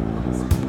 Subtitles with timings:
[0.00, 0.59] Thank you.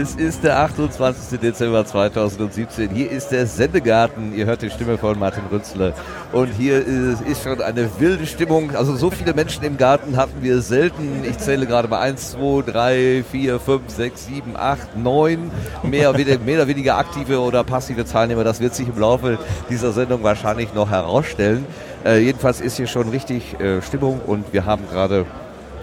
[0.00, 1.38] Es ist der 28.
[1.40, 2.88] Dezember 2017.
[2.88, 4.34] Hier ist der Sendegarten.
[4.34, 5.92] Ihr hört die Stimme von Martin Rünzler.
[6.32, 8.74] Und hier ist, ist, schon eine wilde Stimmung.
[8.74, 11.22] Also so viele Menschen im Garten hatten wir selten.
[11.28, 15.50] Ich zähle gerade mal 1, 2, 3, 4, 5, 6, 7, 8, 9.
[15.82, 18.42] Mehr, mehr oder weniger aktive oder passive Teilnehmer.
[18.42, 19.38] Das wird sich im Laufe
[19.68, 21.66] dieser Sendung wahrscheinlich noch herausstellen.
[22.06, 25.26] Äh, jedenfalls ist hier schon richtig äh, Stimmung und wir haben gerade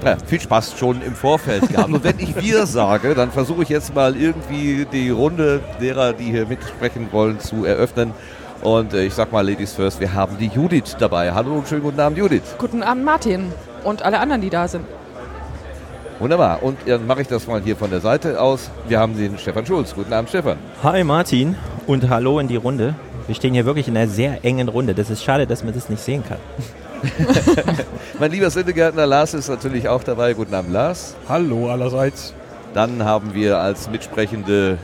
[0.04, 1.90] ja, viel Spaß schon im Vorfeld gehabt.
[1.92, 6.26] Und wenn ich wir sage, dann versuche ich jetzt mal irgendwie die Runde derer, die
[6.26, 8.14] hier mitsprechen wollen, zu eröffnen.
[8.62, 11.32] Und äh, ich sag mal, Ladies first, wir haben die Judith dabei.
[11.32, 12.56] Hallo und schönen guten Abend, Judith.
[12.58, 13.52] Guten Abend, Martin.
[13.84, 14.86] Und alle anderen, die da sind.
[16.20, 16.64] Wunderbar.
[16.64, 18.72] Und dann mache ich das mal hier von der Seite aus.
[18.88, 19.94] Wir haben den Stefan Schulz.
[19.94, 20.58] Guten Abend, Stefan.
[20.82, 21.56] Hi, Martin.
[21.86, 22.96] Und hallo in die Runde.
[23.28, 24.96] Wir stehen hier wirklich in einer sehr engen Runde.
[24.96, 26.40] Das ist schade, dass man das nicht sehen kann.
[28.20, 30.34] mein lieber Sendegärtner Lars ist natürlich auch dabei.
[30.34, 31.16] Guten Abend, Lars.
[31.28, 32.34] Hallo allerseits.
[32.74, 34.78] Dann haben wir als Mitsprechende,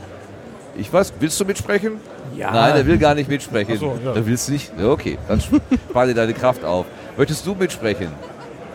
[0.76, 2.00] ich weiß, willst du mitsprechen?
[2.36, 2.50] Ja.
[2.50, 3.78] Nein, er will gar nicht mitsprechen.
[3.78, 4.12] so, ja.
[4.12, 4.72] Du willst nicht?
[4.80, 5.40] Okay, dann
[5.90, 6.86] spar dir deine Kraft auf.
[7.16, 8.08] Möchtest du mitsprechen?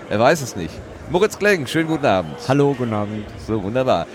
[0.10, 0.74] Er weiß es nicht.
[1.10, 2.36] Moritz Kleng, schönen guten Abend.
[2.48, 3.26] Hallo, guten Abend.
[3.46, 4.06] So, wunderbar.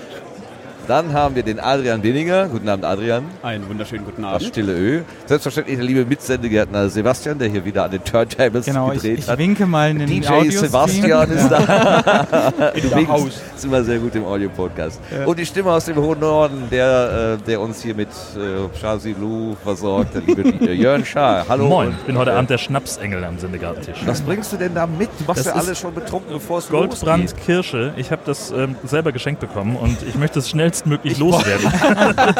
[0.87, 2.49] Dann haben wir den Adrian Binninger.
[2.49, 3.25] Guten Abend, Adrian.
[3.43, 4.49] Einen wunderschönen guten Das Abend.
[4.49, 5.01] stille Ö.
[5.25, 9.29] Selbstverständlich der liebe Mitsendegärtner Sebastian, der hier wieder an den Turntables Genau, ich, gedreht ich
[9.29, 9.39] hat.
[9.39, 10.51] winke mal in den DJ.
[10.51, 12.53] Sebastian ist da.
[12.75, 13.09] Du winkst.
[13.09, 13.41] Haus.
[13.57, 15.01] Ist immer sehr gut im Audio-Podcast.
[15.25, 19.15] Und die Stimme aus dem hohen Norden, der, äh, der uns hier mit äh, Shazi
[19.19, 21.47] Lu versorgt, der liebe Jörn Schaar.
[21.49, 21.67] Hallo.
[21.67, 24.03] Moin, und, ich bin heute äh, Abend der Schnapsengel am Sendegartentisch.
[24.05, 25.09] Was bringst du denn da mit?
[25.19, 27.45] Du machst Das ja ist alles schon betrunken, bevor es Goldbrand losgeht.
[27.47, 27.95] Kirsche.
[27.97, 31.73] Ich habe das ähm, selber geschenkt bekommen und ich möchte es schnellstmöglich loswerden.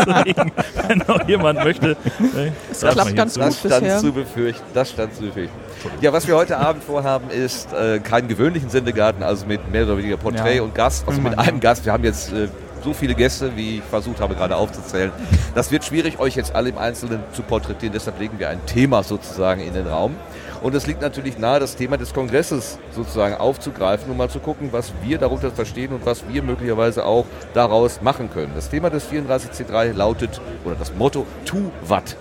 [0.07, 0.53] Deswegen,
[0.89, 3.35] wenn noch jemand möchte, äh, klappt sagt mal ganz.
[3.35, 4.65] Das gut stand zu befürchten.
[4.75, 5.57] Das stand zu befürchten.
[6.01, 9.99] Ja, was wir heute Abend vorhaben, ist äh, keinen gewöhnlichen Sendegarten, also mit mehr oder
[9.99, 10.63] weniger Porträt Ja.
[10.63, 11.85] und Gast, also mit einem Gast.
[11.85, 12.49] Wir haben jetzt äh,
[12.83, 15.11] so viele Gäste, wie ich versucht habe gerade aufzuzählen.
[15.55, 17.93] Das wird schwierig, euch jetzt alle im Einzelnen zu porträtieren.
[17.93, 20.17] Deshalb legen wir ein Thema sozusagen in den Raum.
[20.65, 24.71] Und es liegt natürlich nahe, das Thema des Kongresses sozusagen aufzugreifen, um mal zu gucken,
[24.73, 28.53] was wir darunter verstehen und was wir möglicherweise auch daraus machen können.
[28.55, 32.17] Das Thema des 34C3 lautet, oder das Motto, tu wat.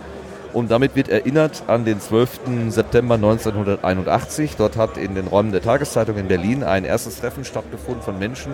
[0.51, 2.67] Und damit wird erinnert an den 12.
[2.67, 4.57] September 1981.
[4.57, 8.51] Dort hat in den Räumen der Tageszeitung in Berlin ein erstes Treffen stattgefunden von Menschen,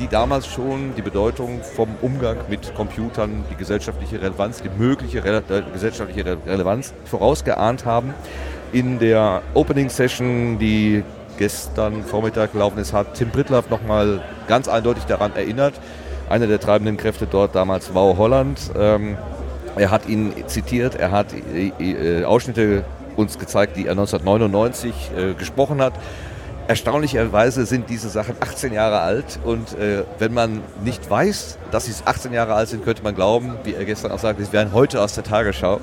[0.00, 5.44] die damals schon die Bedeutung vom Umgang mit Computern, die gesellschaftliche Relevanz, die mögliche Rele
[5.48, 8.12] äh, gesellschaftliche Re Relevanz vorausgeahnt haben.
[8.72, 11.02] In der Opening Session, die
[11.38, 15.74] gestern Vormittag gelaufen ist, hat Tim Brittlaff nochmal ganz eindeutig daran erinnert.
[16.28, 18.58] Einer der treibenden Kräfte dort damals war Holland.
[18.78, 19.16] Ähm,
[19.76, 22.84] er hat ihn zitiert, er hat äh, äh, Ausschnitte
[23.16, 25.94] uns gezeigt, die er 1999 äh, gesprochen hat.
[26.68, 31.94] Erstaunlicherweise sind diese Sachen 18 Jahre alt und äh, wenn man nicht weiß, dass sie
[32.04, 35.00] 18 Jahre alt sind, könnte man glauben, wie er gestern auch sagte, sie wären heute
[35.00, 35.80] aus der Tagesschau.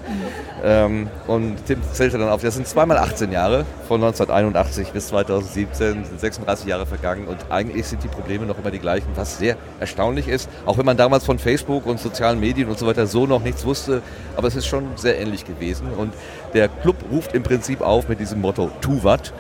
[0.64, 6.06] Ähm, und Tim zählte dann auf, das sind zweimal 18 Jahre, von 1981 bis 2017,
[6.06, 9.58] sind 36 Jahre vergangen und eigentlich sind die Probleme noch immer die gleichen, was sehr
[9.80, 13.26] erstaunlich ist, auch wenn man damals von Facebook und sozialen Medien und so weiter so
[13.26, 14.04] noch nichts wusste,
[14.36, 15.88] aber es ist schon sehr ähnlich gewesen.
[15.98, 16.14] Und
[16.54, 19.34] der Club ruft im Prinzip auf mit diesem Motto, tu wat,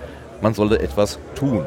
[0.46, 1.66] man solle etwas tun.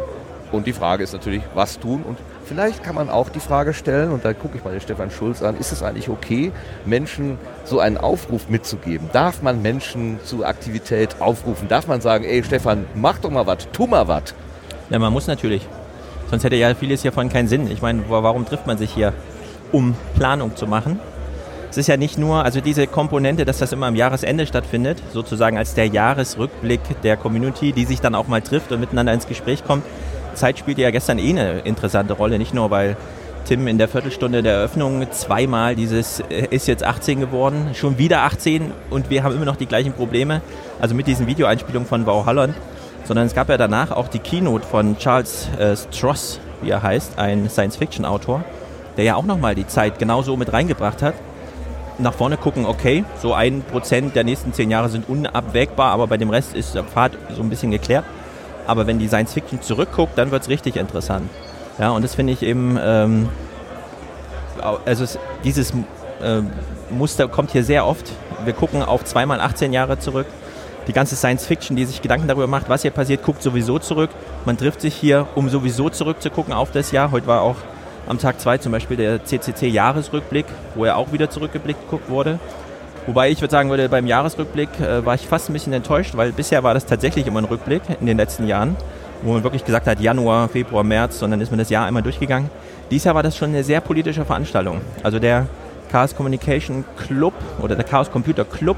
[0.52, 2.04] Und die Frage ist natürlich, was tun?
[2.08, 5.10] Und vielleicht kann man auch die Frage stellen, und da gucke ich mal den Stefan
[5.10, 6.52] Schulz an, ist es eigentlich okay,
[6.86, 9.10] Menschen so einen Aufruf mitzugeben?
[9.12, 11.66] Darf man Menschen zu Aktivität aufrufen?
[11.68, 14.32] Darf man sagen, ey Stefan, mach doch mal was, tu mal was?
[14.90, 15.66] Ja, man muss natürlich.
[16.30, 17.68] Sonst hätte ja vieles hiervon keinen Sinn.
[17.70, 19.12] Ich meine, wa- warum trifft man sich hier,
[19.72, 21.00] um Planung zu machen?
[21.70, 25.58] Es ist ja nicht nur, also diese Komponente, dass das immer am Jahresende stattfindet, sozusagen
[25.58, 29.64] als der Jahresrückblick der Community, die sich dann auch mal trifft und miteinander ins Gespräch
[29.64, 29.84] kommt.
[30.34, 32.96] Zeit spielte ja gestern eh eine interessante Rolle, nicht nur weil
[33.44, 38.22] Tim in der Viertelstunde der Eröffnung zweimal dieses äh, ist jetzt 18 geworden, schon wieder
[38.22, 40.42] 18 und wir haben immer noch die gleichen Probleme,
[40.80, 42.54] also mit diesen Videoeinspielungen von Wow Holland,
[43.04, 47.18] sondern es gab ja danach auch die Keynote von Charles äh, Stross, wie er heißt,
[47.18, 48.44] ein Science-Fiction-Autor,
[48.96, 51.14] der ja auch nochmal die Zeit genauso mit reingebracht hat.
[51.98, 56.16] Nach vorne gucken, okay, so ein Prozent der nächsten zehn Jahre sind unabwägbar, aber bei
[56.16, 58.04] dem Rest ist der Pfad so ein bisschen geklärt.
[58.68, 61.28] Aber wenn die Science Fiction zurückguckt, dann wird es richtig interessant.
[61.78, 63.28] Ja, und das finde ich eben, ähm,
[64.84, 65.72] also es, dieses
[66.22, 66.50] ähm,
[66.90, 68.12] Muster kommt hier sehr oft.
[68.44, 70.26] Wir gucken auf zweimal 18 Jahre zurück.
[70.86, 74.10] die ganze Science Fiction, die sich Gedanken darüber macht, was hier passiert, guckt sowieso zurück.
[74.46, 77.10] Man trifft sich hier, um sowieso zurückzugucken auf das Jahr.
[77.10, 77.56] Heute war auch
[78.08, 82.38] am Tag 2 zum Beispiel der CCC-Jahresrückblick, wo ja auch wieder zurückgeblickt wurde.
[83.06, 86.32] Wobei ich würde sagen würde, beim Jahresrückblick äh, war ich fast ein bisschen enttäuscht, weil
[86.32, 88.76] bisher war das tatsächlich immer ein Rückblick in den letzten Jahren,
[89.22, 92.50] wo man wirklich gesagt hat, Januar, Februar, März, sondern ist man das Jahr einmal durchgegangen.
[92.90, 94.80] Dieses Jahr war das schon eine sehr politische Veranstaltung.
[95.02, 95.46] Also der
[95.90, 98.76] Chaos Communication Club oder der Chaos Computer Club,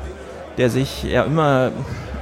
[0.59, 1.73] der sich ja immer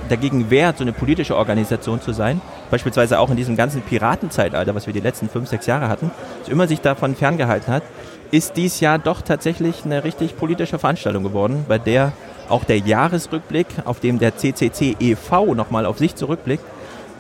[0.09, 4.87] dagegen wehrt, so eine politische Organisation zu sein, beispielsweise auch in diesem ganzen Piratenzeitalter, was
[4.87, 6.11] wir die letzten fünf, sechs Jahre hatten,
[6.49, 7.83] immer sich davon ferngehalten hat,
[8.31, 12.13] ist dies Jahr doch tatsächlich eine richtig politische Veranstaltung geworden, bei der
[12.49, 15.55] auch der Jahresrückblick, auf dem der CCC e.V.
[15.55, 16.65] nochmal auf sich zurückblickt,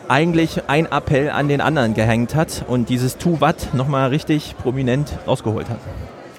[0.08, 5.12] eigentlich ein Appell an den anderen gehängt hat und dieses Tu Wat nochmal richtig prominent
[5.26, 5.78] rausgeholt hat.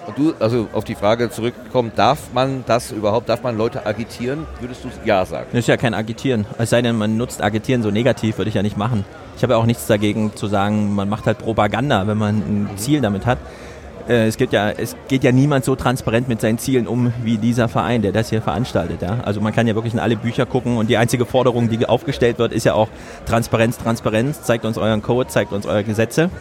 [0.10, 4.48] Und du, also auf die Frage zurückkommen, darf man das überhaupt, darf man Leute agitieren?
[4.60, 5.46] Würdest du ja sagen?
[5.52, 6.48] Das ist ja kein Agitieren.
[6.58, 9.06] Es sei denn, man nutzt Agitieren so negativ, würde ich ja nicht machen.
[9.38, 12.64] Ich habe ja auch nichts dagegen zu sagen, man macht halt Propaganda, wenn man ein
[12.72, 12.78] mhm.
[12.78, 13.38] Ziel damit hat.
[14.08, 17.38] Äh, es, geht ja, es geht ja niemand so transparent mit seinen Zielen um wie
[17.38, 19.04] dieser Verein, der das hier veranstaltet.
[19.04, 19.20] Ja?
[19.24, 22.40] Also man kann ja wirklich in alle Bücher gucken und die einzige Forderung, die aufgestellt
[22.40, 22.88] wird, ist ja auch
[23.28, 24.42] Transparenz, Transparenz.
[24.42, 26.32] Zeigt uns euren Code, zeigt uns eure Gesetze.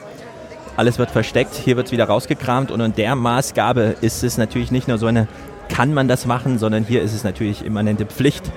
[0.79, 4.71] Alles wird versteckt, hier wird es wieder rausgekramt und in der Maßgabe ist es natürlich
[4.71, 5.27] nicht nur so eine,
[5.69, 8.49] kann man das machen, sondern hier ist es natürlich immanente Pflicht,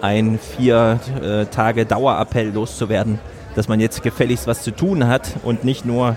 [0.00, 3.20] ein vier äh, Tage Dauerappell loszuwerden,
[3.54, 6.16] dass man jetzt gefälligst was zu tun hat und nicht nur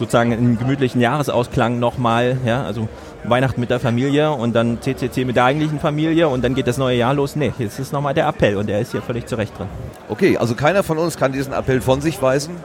[0.00, 2.88] sozusagen einen gemütlichen Jahresausklang nochmal, ja, also
[3.22, 6.78] Weihnachten mit der Familie und dann CCC mit der eigentlichen Familie und dann geht das
[6.78, 7.36] neue Jahr los.
[7.36, 9.68] Nee, jetzt ist nochmal der Appell und der ist hier völlig zurecht drin.
[10.08, 12.56] Okay, also keiner von uns kann diesen Appell von sich weisen,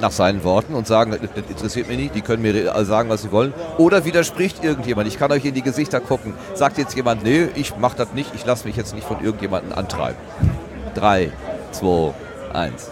[0.00, 3.32] nach seinen Worten und sagen, das interessiert mich nicht, die können mir sagen, was sie
[3.32, 3.52] wollen.
[3.78, 6.34] Oder widerspricht irgendjemand, ich kann euch in die Gesichter gucken.
[6.54, 9.72] Sagt jetzt jemand, nee, ich mach das nicht, ich lasse mich jetzt nicht von irgendjemandem
[9.72, 10.18] antreiben.
[10.94, 11.32] Drei,
[11.72, 12.12] zwei,
[12.52, 12.90] eins.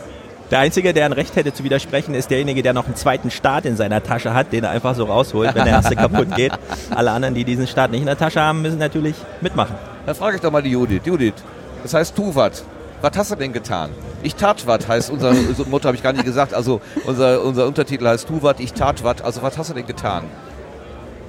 [0.50, 3.66] Der Einzige, der ein Recht hätte zu widersprechen, ist derjenige, der noch einen zweiten Start
[3.66, 6.52] in seiner Tasche hat, den er einfach so rausholt, wenn der erste kaputt geht.
[6.88, 9.76] Alle anderen, die diesen Start nicht in der Tasche haben, müssen natürlich mitmachen.
[10.06, 11.02] Dann frage ich doch mal die Judith.
[11.04, 11.34] Judith,
[11.82, 12.62] das heißt tu wat.
[13.02, 13.90] Was hast du denn getan?
[14.22, 15.32] Ich tat wat heißt unser
[15.68, 16.54] Motto, habe ich gar nicht gesagt.
[16.54, 19.22] Also unser, unser Untertitel heißt tu wat, ich tat wat.
[19.22, 20.24] Also was hast du denn getan?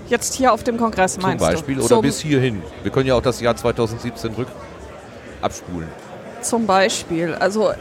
[0.08, 1.82] Jetzt hier auf dem Kongress meinst Zum Beispiel du?
[1.82, 2.64] oder Zum bis hierhin.
[2.82, 4.48] Wir können ja auch das Jahr 2017 rück
[5.42, 5.88] abspulen.
[6.42, 7.36] Zum Beispiel.
[7.36, 7.72] Also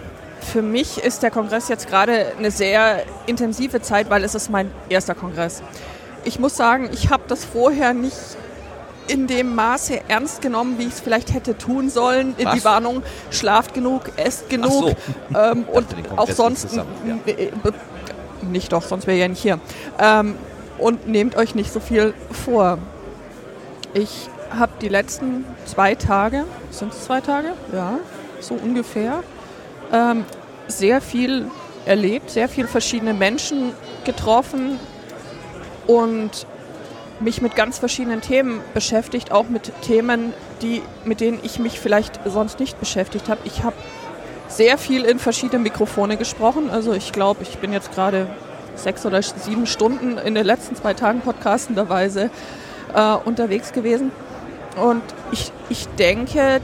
[0.40, 4.70] für mich ist der Kongress jetzt gerade eine sehr intensive Zeit, weil es ist mein
[4.90, 5.62] erster Kongress.
[6.24, 8.16] Ich muss sagen, ich habe das vorher nicht
[9.08, 12.34] in dem Maße ernst genommen, wie ich es vielleicht hätte tun sollen.
[12.42, 12.54] Was?
[12.54, 14.94] Die Warnung, schlaft genug, esst genug so.
[15.38, 16.84] ähm, und auch sonst ja.
[18.42, 19.60] nicht doch, sonst wäre ich ja nicht hier.
[19.98, 20.36] Ähm,
[20.78, 22.78] und nehmt euch nicht so viel vor.
[23.94, 27.48] Ich habe die letzten zwei Tage, sind es zwei Tage?
[27.72, 27.98] Ja,
[28.40, 29.22] so ungefähr,
[29.92, 30.24] ähm,
[30.68, 31.50] sehr viel
[31.86, 33.72] erlebt, sehr viele verschiedene Menschen
[34.04, 34.78] getroffen
[35.86, 36.46] und
[37.20, 40.32] mich mit ganz verschiedenen Themen beschäftigt, auch mit Themen,
[40.62, 43.40] die, mit denen ich mich vielleicht sonst nicht beschäftigt habe.
[43.44, 43.76] Ich habe
[44.48, 46.70] sehr viel in verschiedene Mikrofone gesprochen.
[46.70, 48.28] Also ich glaube, ich bin jetzt gerade
[48.74, 52.30] sechs oder sieben Stunden in den letzten zwei Tagen podcastenderweise
[52.94, 54.10] äh, unterwegs gewesen.
[54.80, 56.60] Und ich, ich denke,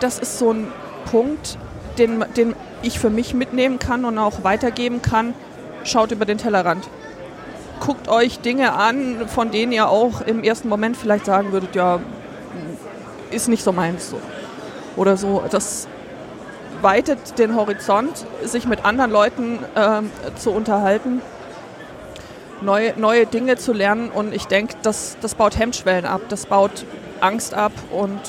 [0.00, 0.68] das ist so ein
[1.10, 1.58] Punkt,
[1.98, 5.34] den, den ich für mich mitnehmen kann und auch weitergeben kann,
[5.84, 6.88] schaut über den Tellerrand.
[7.80, 11.98] Guckt euch Dinge an, von denen ihr auch im ersten Moment vielleicht sagen würdet, ja,
[13.30, 14.20] ist nicht so meins so.
[14.96, 15.42] Oder so.
[15.50, 15.88] Das
[16.82, 21.22] weitet den Horizont, sich mit anderen Leuten ähm, zu unterhalten,
[22.60, 26.84] neue, neue Dinge zu lernen und ich denke, das, das baut Hemmschwellen ab, das baut
[27.20, 28.20] Angst ab und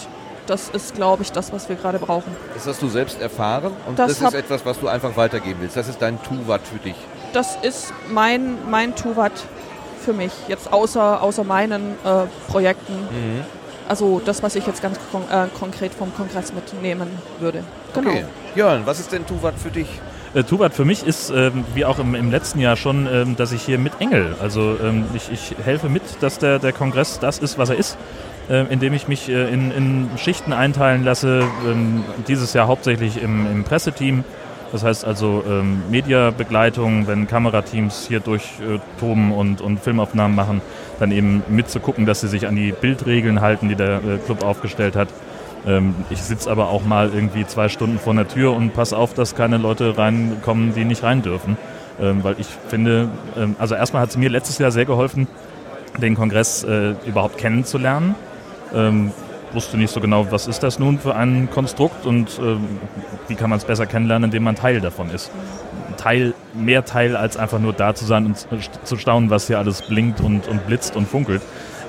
[0.48, 2.36] das ist, glaube ich, das, was wir gerade brauchen.
[2.53, 5.77] Das hast du selbst erfahren und das, das ist etwas, was du einfach weitergeben willst.
[5.77, 6.96] Das ist dein Tuvat für dich.
[7.33, 9.31] Das ist mein, mein Tuvat
[10.03, 12.93] für mich, jetzt außer, außer meinen äh, Projekten.
[12.93, 13.45] Mhm.
[13.88, 17.07] Also das, was ich jetzt ganz kon äh, konkret vom Kongress mitnehmen
[17.39, 17.63] würde.
[17.93, 18.09] Genau.
[18.09, 18.25] Okay.
[18.55, 19.88] Jörn, was ist denn Tuvat für dich?
[20.33, 23.51] Äh, Tuvat für mich ist, ähm, wie auch im, im, letzten Jahr schon, ähm, dass
[23.51, 27.39] ich hier mit Engel, also ähm, ich, ich helfe mit, dass der, der Kongress das
[27.39, 27.97] ist, was er ist
[28.50, 31.43] äh, indem ich mich äh, in, in, Schichten einteilen lasse.
[31.65, 34.23] Ähm, dieses Jahr hauptsächlich im, im Presseteam.
[34.71, 40.61] Das heißt also ähm, Mediabegleitung, wenn Kamerateams hier durchtoben und, und Filmaufnahmen machen,
[40.99, 44.95] dann eben mitzugucken, dass sie sich an die Bildregeln halten, die der äh, Club aufgestellt
[44.95, 45.09] hat.
[45.67, 49.13] Ähm, ich sitze aber auch mal irgendwie zwei Stunden vor der Tür und passe auf,
[49.13, 51.57] dass keine Leute reinkommen, die nicht rein dürfen.
[51.99, 55.27] Ähm, weil ich finde, ähm, also erstmal hat es mir letztes Jahr sehr geholfen,
[56.01, 58.15] den Kongress äh, überhaupt kennenzulernen
[58.73, 59.11] ähm,
[59.53, 62.58] wusste nicht so genau, was ist das nun für ein Konstrukt und äh,
[63.27, 65.31] wie kann man es besser kennenlernen, indem man Teil davon ist.
[65.98, 68.48] Teil, mehr Teil als einfach nur da zu sein und
[68.84, 71.41] zu staunen, was hier alles blinkt und, und blitzt und funkelt.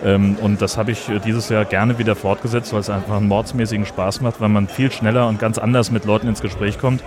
[0.04, 3.87] Ähm, und das habe ich dieses Jahr gerne wieder fortgesetzt, weil es einfach einen mordsmäßigen
[3.87, 7.02] Spaß macht, weil man viel schneller und ganz anders mit Leuten ins Gespräch kommt.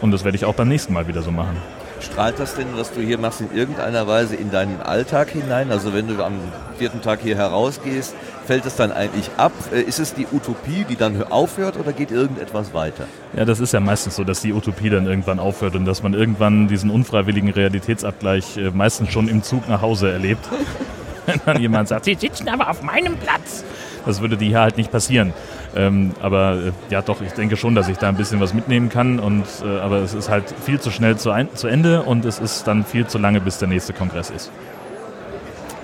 [0.00, 1.56] Und das werde ich auch beim nächsten Mal wieder so machen.
[2.00, 5.70] Strahlt das denn, was du hier machst, in irgendeiner Weise in deinen Alltag hinein?
[5.70, 6.34] Also wenn du am
[6.78, 8.14] vierten Tag hier herausgehst,
[8.46, 9.52] fällt es dann eigentlich ab?
[9.72, 13.04] Äh, ist es die Utopie, die dann aufhört oder geht irgendetwas weiter?
[13.34, 16.14] Ja, das ist ja meistens so, dass die Utopie dann irgendwann aufhört und dass man
[16.14, 20.46] irgendwann diesen unfreiwilligen Realitätsabgleich äh, meistens schon im Zug nach Hause erlebt.
[21.26, 23.64] wenn dann jemand sagt, Sie sitzen aber auf meinem Platz.
[24.04, 25.32] Das würde dir hier halt nicht passieren.
[25.76, 28.88] Ähm, aber äh, ja, doch, ich denke schon, dass ich da ein bisschen was mitnehmen
[28.88, 29.20] kann.
[29.20, 32.38] Und, äh, aber es ist halt viel zu schnell zu, ein, zu Ende und es
[32.38, 34.50] ist dann viel zu lange, bis der nächste Kongress ist.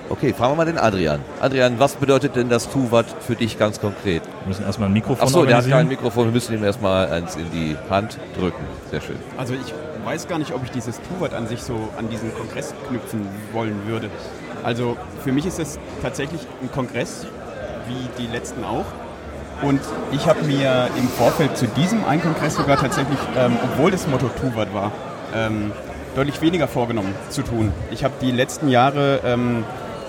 [0.08, 1.20] Okay, fragen wir mal den Adrian.
[1.40, 4.22] Adrian, was bedeutet denn das Tuvat für dich ganz konkret?
[4.24, 7.36] Wir müssen erstmal ein Mikrofon Achso, der hat kein Mikrofon, wir müssen ihm erstmal eins
[7.36, 8.62] in die Hand drücken.
[8.90, 9.16] Sehr schön.
[9.38, 9.72] Also ich
[10.04, 13.86] weiß gar nicht, ob ich dieses Tuvat an sich so an diesen Kongress knüpfen wollen
[13.86, 14.10] würde.
[14.62, 17.26] Also für mich ist es tatsächlich ein Kongress,
[17.88, 18.84] wie die letzten auch.
[19.62, 24.08] Und ich habe mir im Vorfeld zu diesem einen Kongress sogar tatsächlich, ähm, obwohl das
[24.08, 24.90] Motto Tuvat war,
[25.34, 25.70] ähm,
[26.16, 27.72] deutlich weniger vorgenommen zu tun.
[27.90, 29.64] Ich habe die letzten Jahre ähm,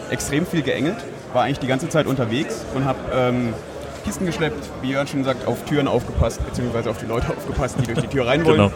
[0.09, 0.97] extrem viel geengelt,
[1.33, 3.53] war eigentlich die ganze Zeit unterwegs und habe ähm,
[4.03, 7.85] Kisten geschleppt, wie Jörn schon sagt, auf Türen aufgepasst, beziehungsweise auf die Leute aufgepasst, die
[7.85, 8.57] durch die Tür rein wollen.
[8.57, 8.71] Genau.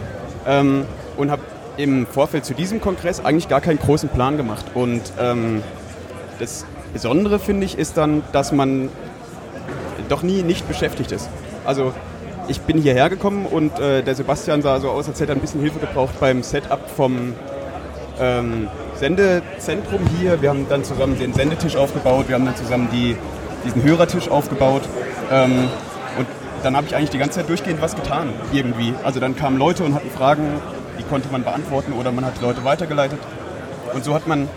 [0.46, 1.42] Ähm, und habe
[1.76, 4.64] im Vorfeld zu diesem Kongress eigentlich gar keinen großen Plan gemacht.
[4.74, 5.62] Und ähm,
[6.38, 8.88] das Besondere, finde ich, ist dann, dass man
[10.08, 11.28] doch nie nicht beschäftigt ist.
[11.64, 11.92] Also
[12.48, 15.40] ich bin hierher gekommen und äh, der Sebastian sah so aus, als hätte er ein
[15.40, 17.34] bisschen Hilfe gebraucht beim Setup vom
[18.20, 20.40] ähm, Sendezentrum hier.
[20.40, 23.16] Wir haben dann zusammen den Sendetisch aufgebaut, wir haben dann zusammen die,
[23.64, 24.82] diesen Hörertisch aufgebaut.
[25.30, 25.68] Ähm,
[26.18, 26.26] und
[26.62, 28.94] dann habe ich eigentlich die ganze Zeit durchgehend was getan, irgendwie.
[29.04, 30.60] Also dann kamen Leute und hatten Fragen,
[30.98, 33.18] die konnte man beantworten oder man hat Leute weitergeleitet.
[33.94, 34.48] Und so hat man,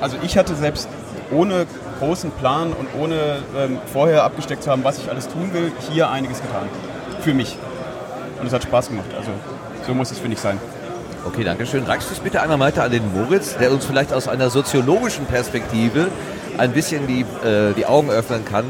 [0.00, 0.88] also ich hatte selbst
[1.30, 1.66] ohne
[1.98, 6.10] großen Plan und ohne ähm, vorher abgesteckt zu haben, was ich alles tun will, hier
[6.10, 6.68] einiges getan.
[7.20, 7.56] Für mich.
[8.40, 9.06] Und es hat Spaß gemacht.
[9.16, 9.30] Also
[9.86, 10.58] so muss es, finde ich, sein.
[11.26, 11.84] Okay, danke schön.
[11.84, 15.24] Reichst du es bitte einmal weiter an den Moritz, der uns vielleicht aus einer soziologischen
[15.24, 16.08] Perspektive
[16.58, 18.64] ein bisschen die, äh, die Augen öffnen kann,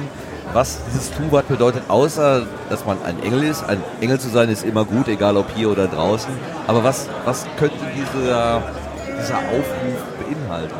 [0.52, 3.64] was dieses Tuvat bedeutet, außer dass man ein Engel ist.
[3.64, 6.30] Ein Engel zu sein ist immer gut, egal ob hier oder draußen.
[6.68, 8.62] Aber was, was könnte dieser,
[9.20, 10.74] dieser Aufruf beinhalten?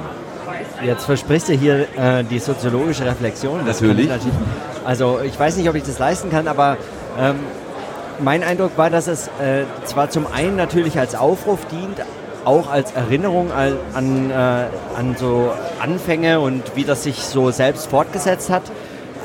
[0.85, 3.65] Jetzt versprichst du hier äh, die soziologische Reflexion.
[3.65, 4.09] Natürlich.
[4.09, 4.35] natürlich.
[4.85, 6.77] Also ich weiß nicht, ob ich das leisten kann, aber
[7.19, 7.37] ähm,
[8.21, 12.01] mein Eindruck war, dass es äh, zwar zum einen natürlich als Aufruf dient,
[12.45, 17.89] auch als Erinnerung an, an, äh, an so Anfänge und wie das sich so selbst
[17.89, 18.63] fortgesetzt hat.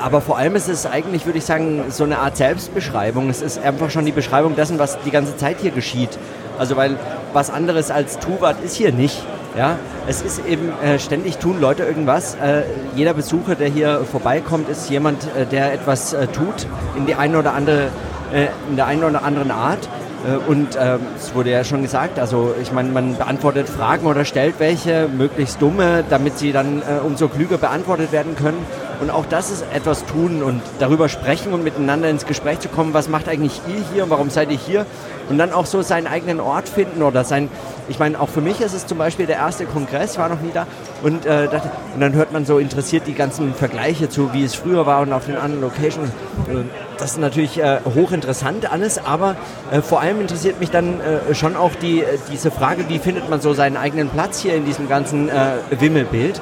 [0.00, 3.28] Aber vor allem ist es eigentlich, würde ich sagen, so eine Art Selbstbeschreibung.
[3.28, 6.18] Es ist einfach schon die Beschreibung dessen, was die ganze Zeit hier geschieht.
[6.58, 6.96] Also weil
[7.32, 9.22] was anderes als Tuvat ist hier nicht.
[9.56, 9.76] Ja,
[10.06, 12.36] es ist eben äh, ständig tun Leute irgendwas.
[12.36, 12.62] Äh,
[12.94, 17.36] jeder Besucher, der hier vorbeikommt, ist jemand, äh, der etwas äh, tut in die eine
[17.36, 17.88] oder andere,
[18.32, 19.88] äh, in der einen oder anderen Art.
[20.24, 24.24] Äh, und ähm, es wurde ja schon gesagt, also ich meine, man beantwortet Fragen oder
[24.24, 28.64] stellt welche, möglichst dumme, damit sie dann umso klüger beantwortet werden können.
[29.00, 32.92] Und auch das ist etwas tun und darüber sprechen und miteinander ins Gespräch zu kommen,
[32.92, 34.86] was macht eigentlich ihr hier, warum seid ihr hier?
[35.30, 37.48] Und dann auch so seinen eigenen Ort finden oder sein,
[37.88, 40.50] ich meine, auch für mich ist es zum Beispiel der erste Kongress, war noch nie
[40.52, 40.66] da.
[41.02, 41.62] Und, äh, das,
[41.94, 45.12] und dann hört man so interessiert die ganzen Vergleiche zu, wie es früher war und
[45.12, 46.08] auf den anderen Locations.
[46.08, 46.64] Äh,
[46.98, 49.36] das ist natürlich äh, hochinteressant alles, aber
[49.70, 53.30] äh, vor allem interessiert mich dann äh, schon auch die, äh, diese Frage, wie findet
[53.30, 55.30] man so seinen eigenen Platz hier in diesem ganzen
[55.70, 56.40] Wimmelbild.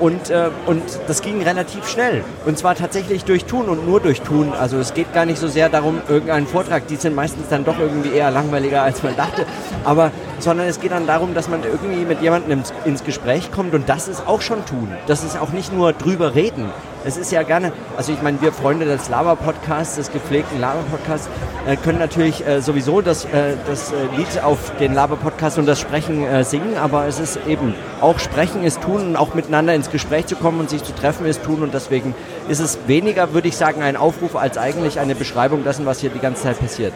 [0.00, 2.24] Und, äh, und das ging relativ schnell.
[2.46, 4.52] Und zwar tatsächlich durch Tun und nur durch Tun.
[4.58, 7.78] Also es geht gar nicht so sehr darum, irgendeinen Vortrag, die sind meistens dann doch
[7.78, 9.44] irgendwie eher langweiliger, als man dachte.
[9.84, 13.74] Aber, sondern es geht dann darum, dass man irgendwie mit jemandem ins, ins Gespräch kommt
[13.74, 14.88] und das ist auch schon Tun.
[15.06, 16.70] Das ist auch nicht nur drüber reden,
[17.04, 21.28] es ist ja gerne, also ich meine, wir Freunde des Lava-Podcasts, des gepflegten Lava-Podcasts,
[21.66, 26.26] äh, können natürlich äh, sowieso das, äh, das Lied auf den Lava-Podcast und das Sprechen
[26.44, 30.36] singen, aber es ist eben auch Sprechen ist tun und auch miteinander ins Gespräch zu
[30.36, 32.14] kommen und sich zu treffen ist tun und deswegen
[32.48, 36.10] ist es weniger, würde ich sagen, ein Aufruf als eigentlich eine Beschreibung dessen, was hier
[36.10, 36.94] die ganze Zeit passiert.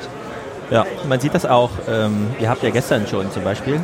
[0.71, 1.71] Ja, man sieht das auch.
[1.89, 3.81] Ähm, ihr habt ja gestern schon zum Beispiel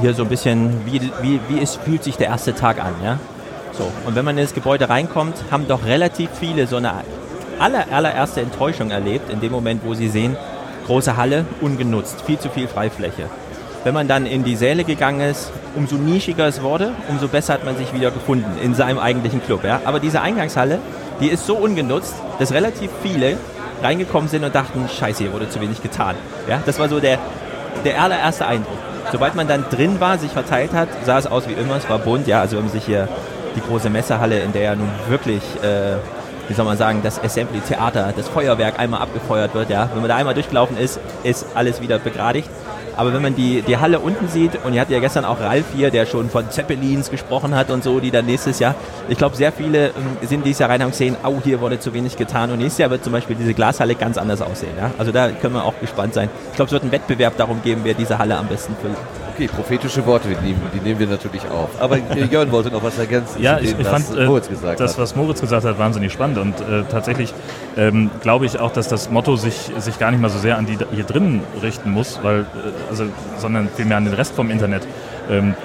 [0.00, 3.18] hier so ein bisschen, wie, wie, wie es fühlt sich der erste Tag an, ja?
[3.78, 3.90] So.
[4.06, 6.92] Und wenn man in das Gebäude reinkommt, haben doch relativ viele so eine
[7.58, 10.36] aller, allererste Enttäuschung erlebt, in dem Moment, wo sie sehen,
[10.86, 13.30] große Halle, ungenutzt, viel zu viel Freifläche.
[13.84, 17.64] Wenn man dann in die Säle gegangen ist, umso nischiger es wurde, umso besser hat
[17.64, 19.64] man sich wieder gefunden in seinem eigentlichen Club.
[19.64, 19.80] Ja?
[19.84, 20.80] Aber diese Eingangshalle
[21.20, 23.36] die ist so ungenutzt, dass relativ viele
[23.82, 26.14] reingekommen sind und dachten, scheiße, hier wurde zu wenig getan.
[26.48, 27.18] Ja, das war so der,
[27.84, 28.78] der allererste Eindruck.
[29.10, 31.98] Sobald man dann drin war, sich verteilt hat, sah es aus wie immer, es war
[31.98, 32.26] bunt.
[32.26, 33.08] Ja, also wenn man sich hier
[33.56, 35.96] die große Messehalle, in der ja nun wirklich, äh,
[36.48, 40.16] wie soll man sagen, das Assembly-Theater, das Feuerwerk einmal abgefeuert wird, ja, wenn man da
[40.16, 42.48] einmal durchgelaufen ist, ist alles wieder begradigt.
[42.98, 45.66] Aber wenn man die, die Halle unten sieht, und ihr hattet ja gestern auch Ralf
[45.72, 48.74] hier, der schon von Zeppelins gesprochen hat und so, die dann nächstes Jahr,
[49.08, 51.94] ich glaube, sehr viele ähm, sind dieses Jahr rein und gesehen, au, hier wurde zu
[51.94, 52.50] wenig getan.
[52.50, 54.72] Und nächstes Jahr wird zum Beispiel diese Glashalle ganz anders aussehen.
[54.76, 54.90] Ja?
[54.98, 56.28] Also da können wir auch gespannt sein.
[56.50, 58.96] Ich glaube, es wird einen Wettbewerb darum geben, wer diese Halle am besten füllt.
[59.38, 61.70] Okay, prophetische Worte, die nehmen, die nehmen wir natürlich auf.
[61.80, 63.40] Aber äh, Jörn wollte noch was ergänzen.
[63.40, 64.98] Ja, ich, dem, ich fand äh, Moritz gesagt das, hat.
[64.98, 66.38] was Moritz gesagt hat, wahnsinnig spannend.
[66.38, 67.32] Und äh, tatsächlich
[67.76, 70.66] ähm, glaube ich auch, dass das Motto sich, sich gar nicht mal so sehr an
[70.66, 72.44] die hier drinnen richten muss, weil, äh,
[72.90, 73.04] also,
[73.38, 74.88] sondern vielmehr an den Rest vom Internet,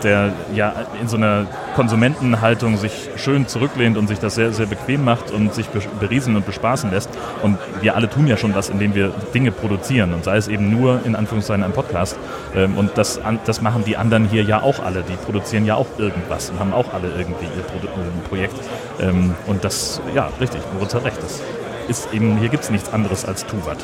[0.03, 5.05] der ja in so einer Konsumentenhaltung sich schön zurücklehnt und sich das sehr, sehr bequem
[5.05, 7.09] macht und sich be- beriesen und bespaßen lässt.
[7.41, 10.69] Und wir alle tun ja schon was, indem wir Dinge produzieren und sei es eben
[10.69, 12.17] nur in Anführungszeichen ein Podcast.
[12.55, 15.03] Ähm, und das, das machen die anderen hier ja auch alle.
[15.03, 18.55] Die produzieren ja auch irgendwas und haben auch alle irgendwie ihr Produ äh, Projekt.
[18.99, 21.23] Ähm, und das, ja, richtig, Moritz hat recht.
[21.23, 21.41] Das
[21.87, 23.77] ist eben, hier gibt es nichts anderes als Tuvat.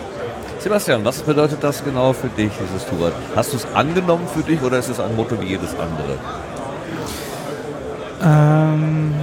[0.60, 3.13] Sebastian, was bedeutet das genau für dich, dieses Tourat?
[3.34, 6.18] Hast du es angenommen für dich oder ist es ein Motto wie jedes andere?
[8.22, 9.13] Ähm,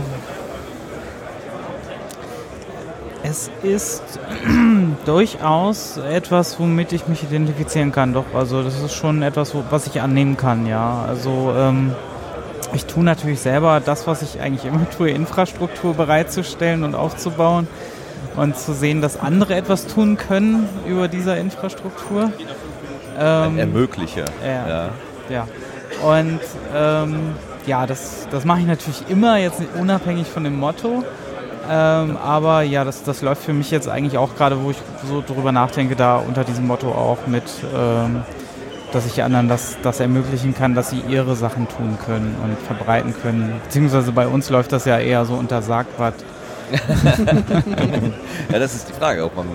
[3.22, 4.02] es ist
[5.04, 8.14] durchaus etwas, womit ich mich identifizieren kann.
[8.14, 11.04] Doch, also das ist schon etwas, was ich annehmen kann, ja.
[11.06, 11.94] Also ähm,
[12.72, 17.68] ich tue natürlich selber das, was ich eigentlich immer tue, Infrastruktur bereitzustellen und aufzubauen
[18.36, 22.30] und zu sehen, dass andere etwas tun können über dieser Infrastruktur.
[23.18, 24.26] Ähm, Ermöglicher.
[24.44, 24.68] ja.
[24.68, 24.90] Ja.
[25.30, 25.48] ja.
[26.02, 26.40] Und
[26.74, 27.34] ähm,
[27.66, 31.02] ja, das, das mache ich natürlich immer, jetzt nicht unabhängig von dem Motto.
[31.68, 34.76] Ähm, aber ja, das, das läuft für mich jetzt eigentlich auch gerade, wo ich
[35.08, 38.22] so drüber nachdenke, da unter diesem Motto auch mit, ähm,
[38.92, 43.14] dass ich anderen das, das ermöglichen kann, dass sie ihre Sachen tun können und verbreiten
[43.20, 43.60] können.
[43.64, 46.14] Beziehungsweise bei uns läuft das ja eher so unter Sagwart.
[48.52, 49.46] Ja, das ist die Frage, ob man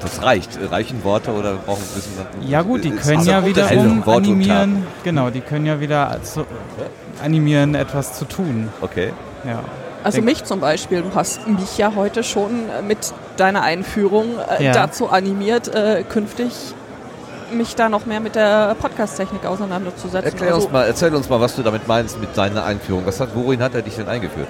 [0.00, 0.58] das reicht.
[0.70, 2.12] Reichen Worte oder brauchen wir wissen
[2.48, 6.46] Ja gut, die können ja wiederum und animieren, genau, die können ja wieder zu,
[7.22, 8.68] animieren, etwas zu tun.
[8.80, 9.12] Okay.
[9.44, 9.60] Ja.
[10.02, 14.64] Also mich zum Beispiel, du hast mich ja heute schon äh, mit deiner Einführung äh,
[14.64, 14.72] Ja.
[14.72, 16.52] dazu animiert, äh, künftig
[17.52, 20.24] mich da noch mehr mit der Podcast-Technik auseinanderzusetzen.
[20.24, 23.04] Erklär also, uns mal, erzähl uns mal, was du damit meinst mit deiner Einführung.
[23.06, 24.48] Was hat, worin hat er dich denn eingeführt?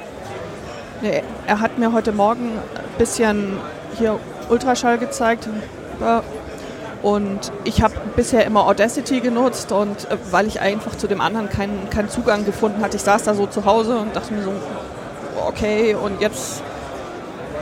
[1.02, 3.58] Nee, er hat mir heute Morgen ein bisschen
[3.98, 5.48] hier Ultraschall gezeigt.
[7.02, 11.48] Und ich habe bisher immer Audacity genutzt und äh, weil ich einfach zu dem anderen
[11.48, 14.52] keinen keinen Zugang gefunden hatte, ich saß da so zu Hause und dachte mir so,
[15.46, 16.62] okay, und jetzt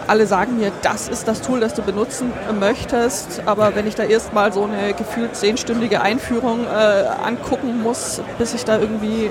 [0.08, 3.42] alle sagen mir, das ist das Tool, das du benutzen möchtest.
[3.46, 8.64] Aber wenn ich da erstmal so eine gefühlt zehnstündige Einführung äh, angucken muss, bis ich
[8.64, 9.30] da irgendwie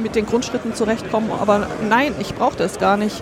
[0.00, 1.34] mit den Grundschritten zurechtkomme.
[1.40, 3.20] Aber nein, ich brauche das gar nicht.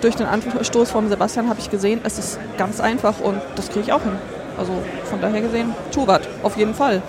[0.00, 3.80] Durch den Anstoß von Sebastian habe ich gesehen, es ist ganz einfach und das kriege
[3.80, 4.12] ich auch hin.
[4.58, 4.72] Also
[5.04, 7.02] von daher gesehen, Tuvat, auf jeden Fall.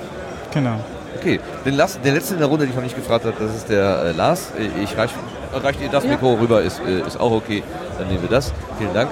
[0.54, 0.76] Genau.
[1.18, 3.56] Okay, den, Lars, den letzten in der Runde, den ich noch nicht gefragt habe, das
[3.56, 4.52] ist der äh, Lars.
[4.82, 5.12] Ich reich,
[5.54, 6.12] reicht ihr das Ja.
[6.12, 7.64] Mikro rüber, ist, äh, ist auch okay.
[7.98, 8.52] Dann nehmen wir das.
[8.78, 9.12] Vielen Dank.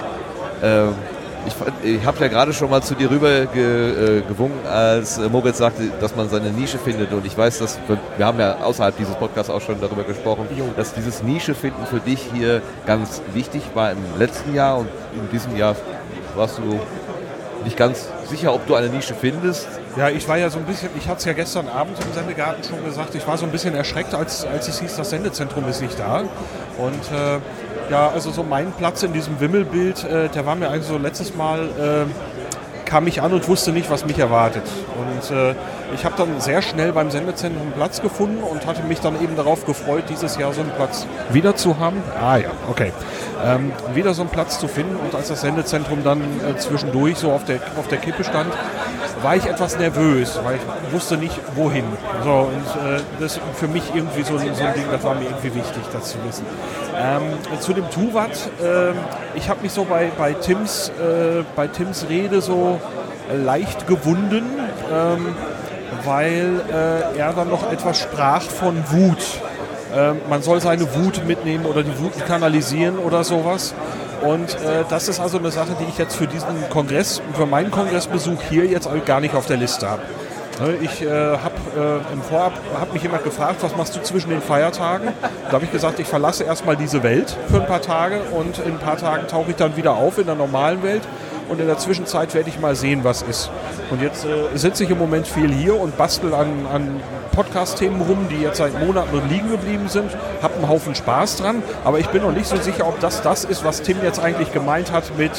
[0.62, 0.94] Ähm,
[1.46, 5.28] ich ich habe ja gerade schon mal zu dir rüber ge, äh, gewunken, als äh,
[5.28, 7.12] Moritz sagte, dass man seine Nische findet.
[7.12, 10.46] Und ich weiß, dass wir, wir haben ja außerhalb dieses Podcasts auch schon darüber gesprochen,
[10.76, 15.30] dass dieses Nische finden für dich hier ganz wichtig war im letzten Jahr und in
[15.30, 15.76] diesem Jahr
[16.34, 16.80] warst du
[17.64, 19.68] nicht ganz sicher, ob du eine Nische findest.
[19.96, 22.62] Ja, ich war ja so ein bisschen, ich hatte es ja gestern Abend im Sendegarten
[22.62, 25.82] schon gesagt, ich war so ein bisschen erschreckt, als, als es hieß, das Sendezentrum ist
[25.82, 26.20] nicht da.
[26.78, 27.38] Und äh,
[27.90, 31.34] ja, also so mein Platz in diesem Wimmelbild, äh, der war mir eigentlich so letztes
[31.34, 34.64] Mal, äh, kam ich an und wusste nicht, was mich erwartet.
[34.98, 35.54] Und äh,
[35.94, 39.64] ich habe dann sehr schnell beim Sendezentrum Platz gefunden und hatte mich dann eben darauf
[39.64, 42.02] gefreut, dieses Jahr so einen Platz wieder zu haben.
[42.20, 42.92] Ah ja, okay.
[43.44, 47.30] Ähm, wieder so einen Platz zu finden und als das Sendezentrum dann äh, zwischendurch so
[47.30, 48.52] auf der, auf der Kippe stand,
[49.22, 51.84] war ich etwas nervös, weil ich wusste nicht, wohin.
[52.24, 55.24] So, und äh, das ist für mich irgendwie so, so ein Ding, das war mir
[55.24, 56.46] irgendwie wichtig, das zu wissen.
[56.96, 57.22] Ähm,
[57.60, 58.30] zu dem Tuvat,
[58.62, 58.96] ähm,
[59.34, 62.80] ich habe mich so bei, bei, Tims, äh, bei Tims Rede so
[63.30, 64.44] äh, leicht gewunden,
[64.92, 65.34] ähm,
[66.04, 69.40] weil äh, er dann noch etwas sprach von Wut.
[69.94, 73.74] Ähm, man soll seine Wut mitnehmen oder die Wut kanalisieren oder sowas.
[74.22, 77.70] Und äh, das ist also eine Sache, die ich jetzt für diesen Kongress, für meinen
[77.70, 80.02] Kongressbesuch hier jetzt gar nicht auf der Liste habe.
[80.60, 84.30] Ne, Ich äh, habe äh, im Vorab hat mich jemand gefragt, was machst du zwischen
[84.30, 85.08] den Feiertagen?
[85.46, 88.72] Da habe ich gesagt, ich verlasse erstmal diese Welt für ein paar Tage und in
[88.72, 91.02] ein paar Tagen tauche ich dann wieder auf in der normalen Welt
[91.50, 93.50] und in der Zwischenzeit werde ich mal sehen, was ist.
[93.90, 97.00] Und jetzt äh, sitze ich im Moment viel hier und bastel an, an
[97.32, 100.10] Podcast-Themen rum, die jetzt seit Monaten liegen geblieben sind.
[100.42, 103.44] Hab einen Haufen Spaß dran, aber ich bin noch nicht so sicher, ob das das
[103.44, 105.32] ist, was Tim jetzt eigentlich gemeint hat mit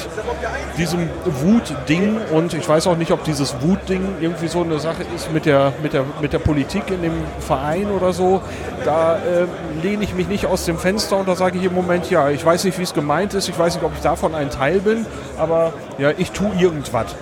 [0.78, 2.18] diesem Wut-Ding.
[2.32, 5.74] Und ich weiß auch nicht, ob dieses Wut-Ding irgendwie so eine Sache ist mit der,
[5.82, 8.42] mit der, mit der Politik in dem Verein oder so.
[8.84, 9.46] Da äh,
[9.82, 12.46] lehne ich mich nicht aus dem Fenster und da sage ich im Moment, ja, ich
[12.46, 15.06] weiß nicht, wie es gemeint ist, ich weiß nicht, ob ich davon ein Teil bin,
[15.38, 17.16] aber ja, ich tue irgendwas.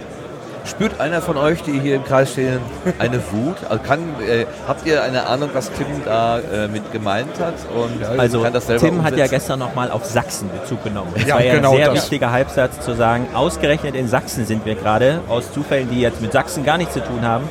[0.65, 2.59] Spürt einer von euch, die hier im Kreis stehen,
[2.99, 3.55] eine Wut?
[3.69, 7.55] Also kann, äh, habt ihr eine Ahnung, was Tim da äh, mit gemeint hat?
[7.73, 9.29] Und Also das Tim hat ja umsetzen?
[9.31, 11.11] gestern nochmal auf Sachsen Bezug genommen.
[11.15, 11.95] Es Ja, war ja genau ein sehr das.
[12.03, 16.33] wichtiger Halbsatz zu sagen, ausgerechnet in Sachsen sind wir gerade, aus Zufällen, die jetzt mit
[16.33, 17.49] Sachsen gar nichts zu tun haben.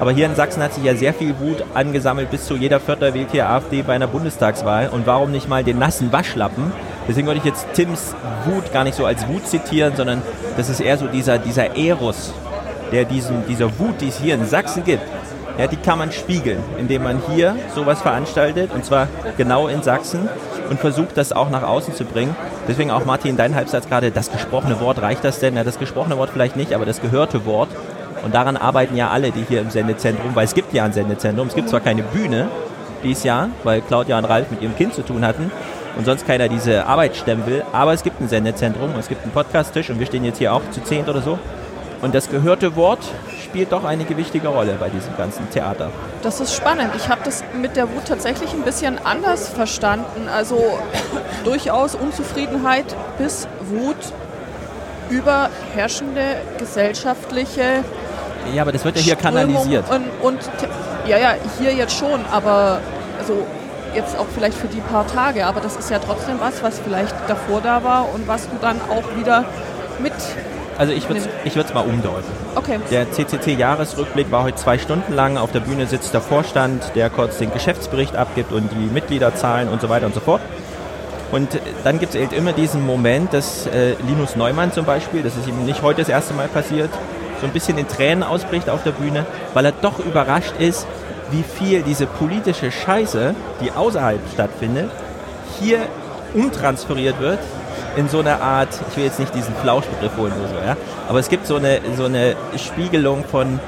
[0.00, 3.14] Aber hier in Sachsen hat sich ja sehr viel Wut angesammelt, bis zu jeder Vierter
[3.14, 4.90] wählt hier AfD bei einer Bundestagswahl.
[4.90, 6.70] Und warum nicht mal den nassen Waschlappen?
[7.08, 10.22] Deswegen würde ich jetzt Tims Wut gar nicht so als Wut zitieren, sondern
[10.56, 12.34] das ist eher so dieser, dieser Eros,
[12.92, 15.02] der diesen, dieser Wut, die es hier in Sachsen gibt,
[15.58, 20.28] ja, die kann man spiegeln, indem man hier sowas veranstaltet, und zwar genau in Sachsen,
[20.70, 22.36] und versucht, das auch nach außen zu bringen.
[22.68, 25.56] Deswegen auch, Martin, dein Halbsatz gerade, das gesprochene Wort, reicht das denn?
[25.56, 27.70] Ja, das gesprochene Wort vielleicht nicht, aber das gehörte Wort.
[28.22, 31.48] Und daran arbeiten ja alle, die hier im Sendezentrum, weil es gibt ja ein Sendezentrum,
[31.48, 32.48] es gibt zwar keine Bühne
[33.02, 35.50] dieses Jahr, weil Claudia und Ralf mit ihrem Kind zu tun hatten
[35.98, 39.24] und sonst keiner diese Arbeit stemmen will, aber es gibt ein Sendezentrum und es gibt
[39.24, 41.38] einen Podcast-Tisch und wir stehen jetzt hier auch zu zehnt oder so.
[42.00, 43.00] Und das gehörte Wort
[43.42, 45.90] spielt doch eine gewichtige Rolle bei diesem ganzen Theater.
[46.22, 46.92] Das ist spannend.
[46.96, 50.28] Ich habe das mit der Wut tatsächlich ein bisschen anders verstanden.
[50.32, 50.78] Also
[51.44, 53.96] durchaus Unzufriedenheit bis Wut
[55.10, 57.82] über herrschende gesellschaftliche
[58.54, 59.84] Ja, aber das wird ja hier Strömung kanalisiert.
[59.90, 60.38] Und, und
[61.08, 62.80] ja, ja, hier jetzt schon, aber
[63.18, 63.44] also
[63.94, 67.14] jetzt auch vielleicht für die paar Tage, aber das ist ja trotzdem was, was vielleicht
[67.28, 69.44] davor da war und was du dann auch wieder
[70.00, 70.12] mit.
[70.78, 72.28] Also ich würde es mal umdeuten.
[72.54, 72.78] Okay.
[72.90, 75.36] Der CCC-Jahresrückblick war heute zwei Stunden lang.
[75.36, 79.80] Auf der Bühne sitzt der Vorstand, der kurz den Geschäftsbericht abgibt und die Mitgliederzahlen und
[79.80, 80.40] so weiter und so fort.
[81.32, 85.22] Und äh, dann gibt es eben immer diesen Moment, dass äh, Linus Neumann zum Beispiel,
[85.22, 86.90] das ist ihm nicht heute das erste Mal passiert,
[87.40, 90.86] so ein bisschen in Tränen ausbricht auf der Bühne, weil er doch überrascht ist,
[91.30, 94.90] wie viel diese politische Scheiße, die außerhalb stattfindet,
[95.60, 95.80] hier
[96.34, 97.38] umtransferiert wird
[97.96, 100.76] in so eine Art, ich will jetzt nicht diesen Flauschbegriff holen oder so, ja,
[101.08, 103.60] aber es gibt so eine, so eine Spiegelung von,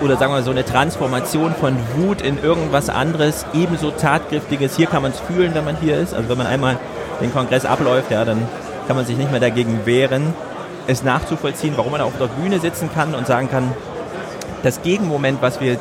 [0.00, 4.76] oder sagen wir mal so eine Transformation von Wut in irgendwas anderes, ebenso tatkräftiges.
[4.76, 6.14] Hier kann man es fühlen, wenn man hier ist.
[6.14, 6.78] Also wenn man einmal
[7.20, 8.46] den Kongress abläuft, ja, dann
[8.86, 10.34] kann man sich nicht mehr dagegen wehren,
[10.86, 13.72] es nachzuvollziehen, warum man auf der Bühne sitzen kann und sagen kann,
[14.62, 15.78] das Gegenmoment, was wir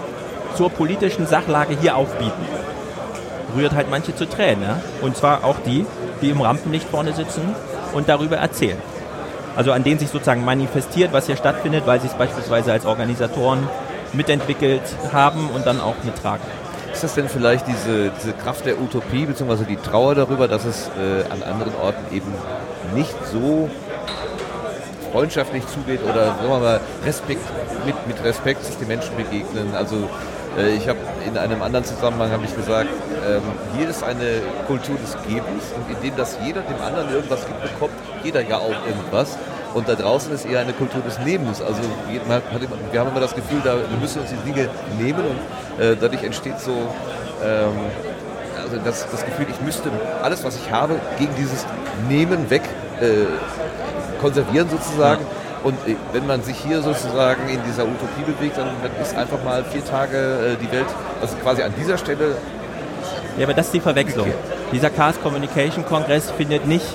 [0.55, 2.45] zur politischen Sachlage hier aufbieten,
[3.55, 4.63] rührt halt manche zu Tränen.
[4.63, 4.81] Ja?
[5.01, 5.85] Und zwar auch die,
[6.21, 7.55] die im Rampenlicht vorne sitzen
[7.93, 8.77] und darüber erzählen.
[9.55, 13.67] Also an denen sich sozusagen manifestiert, was hier stattfindet, weil sie es beispielsweise als Organisatoren
[14.13, 16.43] mitentwickelt haben und dann auch mittragen.
[16.91, 19.65] Ist das denn vielleicht diese, diese Kraft der Utopie bzw.
[19.67, 22.31] die Trauer darüber, dass es äh, an anderen Orten eben
[22.95, 23.69] nicht so
[25.11, 27.41] freundschaftlich zugeht oder sagen wir mal Respekt,
[27.85, 29.75] mit, mit Respekt sich die Menschen begegnen?
[29.75, 30.09] Also
[30.57, 32.89] ich habe in einem anderen Zusammenhang habe ich gesagt,
[33.27, 33.41] ähm,
[33.77, 37.93] hier ist eine Kultur des Gebens und indem das jeder dem anderen irgendwas gibt, bekommt
[38.23, 39.37] jeder ja auch irgendwas.
[39.73, 41.61] Und da draußen ist eher eine Kultur des Nehmens.
[41.61, 45.95] Also wir haben immer das Gefühl, da, wir müssen uns die Dinge nehmen und äh,
[45.99, 46.71] dadurch entsteht so
[47.43, 47.71] ähm,
[48.61, 49.89] also das, das Gefühl, ich müsste
[50.21, 51.65] alles, was ich habe, gegen dieses
[52.07, 52.63] Nehmen weg
[53.01, 53.25] äh,
[54.21, 55.25] konservieren sozusagen.
[55.63, 58.69] Und äh, wenn man sich hier sozusagen in dieser Utopie bewegt, dann
[59.01, 60.85] ist einfach mal vier Tage äh, die Welt,
[61.21, 62.35] also quasi an dieser Stelle
[63.37, 64.27] Ja, aber das ist die Verwechslung.
[64.71, 66.85] Dieser Chaos Communication Kongress findet nicht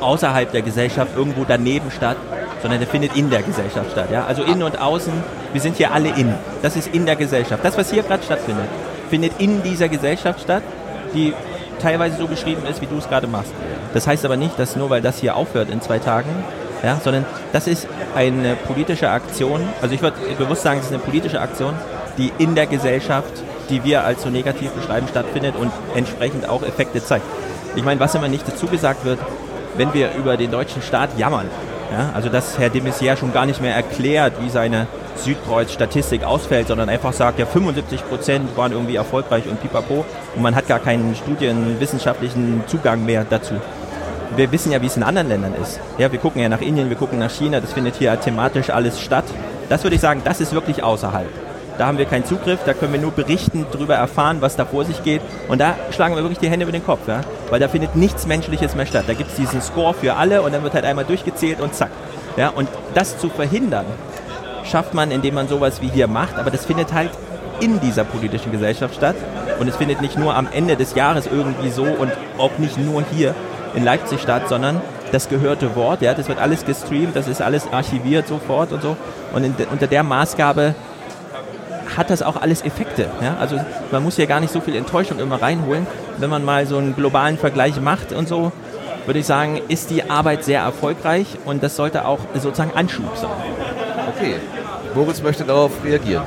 [0.00, 2.16] außerhalb der Gesellschaft irgendwo daneben statt,
[2.60, 4.08] sondern der findet in der Gesellschaft statt.
[4.10, 4.26] Ja?
[4.26, 5.12] Also innen und außen,
[5.52, 6.34] wir sind hier alle in.
[6.62, 7.64] Das ist in der Gesellschaft.
[7.64, 8.66] Das, was hier gerade stattfindet,
[9.08, 10.62] findet in dieser Gesellschaft statt,
[11.14, 11.32] die
[11.80, 13.52] teilweise so beschrieben ist, wie du es gerade machst.
[13.92, 16.28] Das heißt aber nicht, dass nur weil das hier aufhört in zwei Tagen,
[16.84, 21.02] ja, sondern das ist eine politische Aktion, also ich würde bewusst sagen, es ist eine
[21.02, 21.74] politische Aktion,
[22.18, 23.32] die in der Gesellschaft,
[23.70, 27.24] die wir als so negativ beschreiben, stattfindet und entsprechend auch Effekte zeigt.
[27.76, 29.18] Ich meine, was immer nicht dazu gesagt wird,
[29.76, 31.46] wenn wir über den deutschen Staat jammern,
[31.92, 36.68] ja, also dass Herr de Maizière schon gar nicht mehr erklärt, wie seine Südkreuz-Statistik ausfällt,
[36.68, 40.80] sondern einfach sagt, ja 75 Prozent waren irgendwie erfolgreich und pipapo und man hat gar
[40.80, 43.54] keinen studienwissenschaftlichen Zugang mehr dazu.
[44.36, 45.78] Wir wissen ja, wie es in anderen Ländern ist.
[45.96, 49.00] Ja, wir gucken ja nach Indien, wir gucken nach China, das findet hier thematisch alles
[49.00, 49.24] statt.
[49.68, 51.28] Das würde ich sagen, das ist wirklich außerhalb.
[51.78, 54.84] Da haben wir keinen Zugriff, da können wir nur berichten, darüber erfahren, was da vor
[54.84, 55.20] sich geht.
[55.48, 57.20] Und da schlagen wir wirklich die Hände über den Kopf, ja?
[57.50, 59.04] weil da findet nichts Menschliches mehr statt.
[59.06, 61.90] Da gibt es diesen Score für alle und dann wird halt einmal durchgezählt und zack.
[62.36, 62.48] Ja?
[62.48, 63.86] Und das zu verhindern,
[64.64, 67.10] schafft man, indem man sowas wie hier macht, aber das findet halt
[67.60, 69.16] in dieser politischen Gesellschaft statt.
[69.60, 73.04] Und es findet nicht nur am Ende des Jahres irgendwie so und auch nicht nur
[73.12, 73.34] hier
[73.74, 74.80] in Leipzig statt, sondern
[75.12, 78.96] das gehörte Wort, ja, das wird alles gestreamt, das ist alles archiviert sofort und so.
[79.32, 80.74] Und in, unter der Maßgabe
[81.96, 83.06] hat das auch alles Effekte.
[83.20, 83.36] Ja?
[83.38, 83.60] Also
[83.90, 85.86] man muss ja gar nicht so viel Enttäuschung immer reinholen.
[86.18, 88.52] Wenn man mal so einen globalen Vergleich macht und so,
[89.06, 93.30] würde ich sagen, ist die Arbeit sehr erfolgreich und das sollte auch sozusagen Anschub sein.
[94.16, 94.36] Okay.
[94.94, 96.24] Moritz möchte darauf reagieren.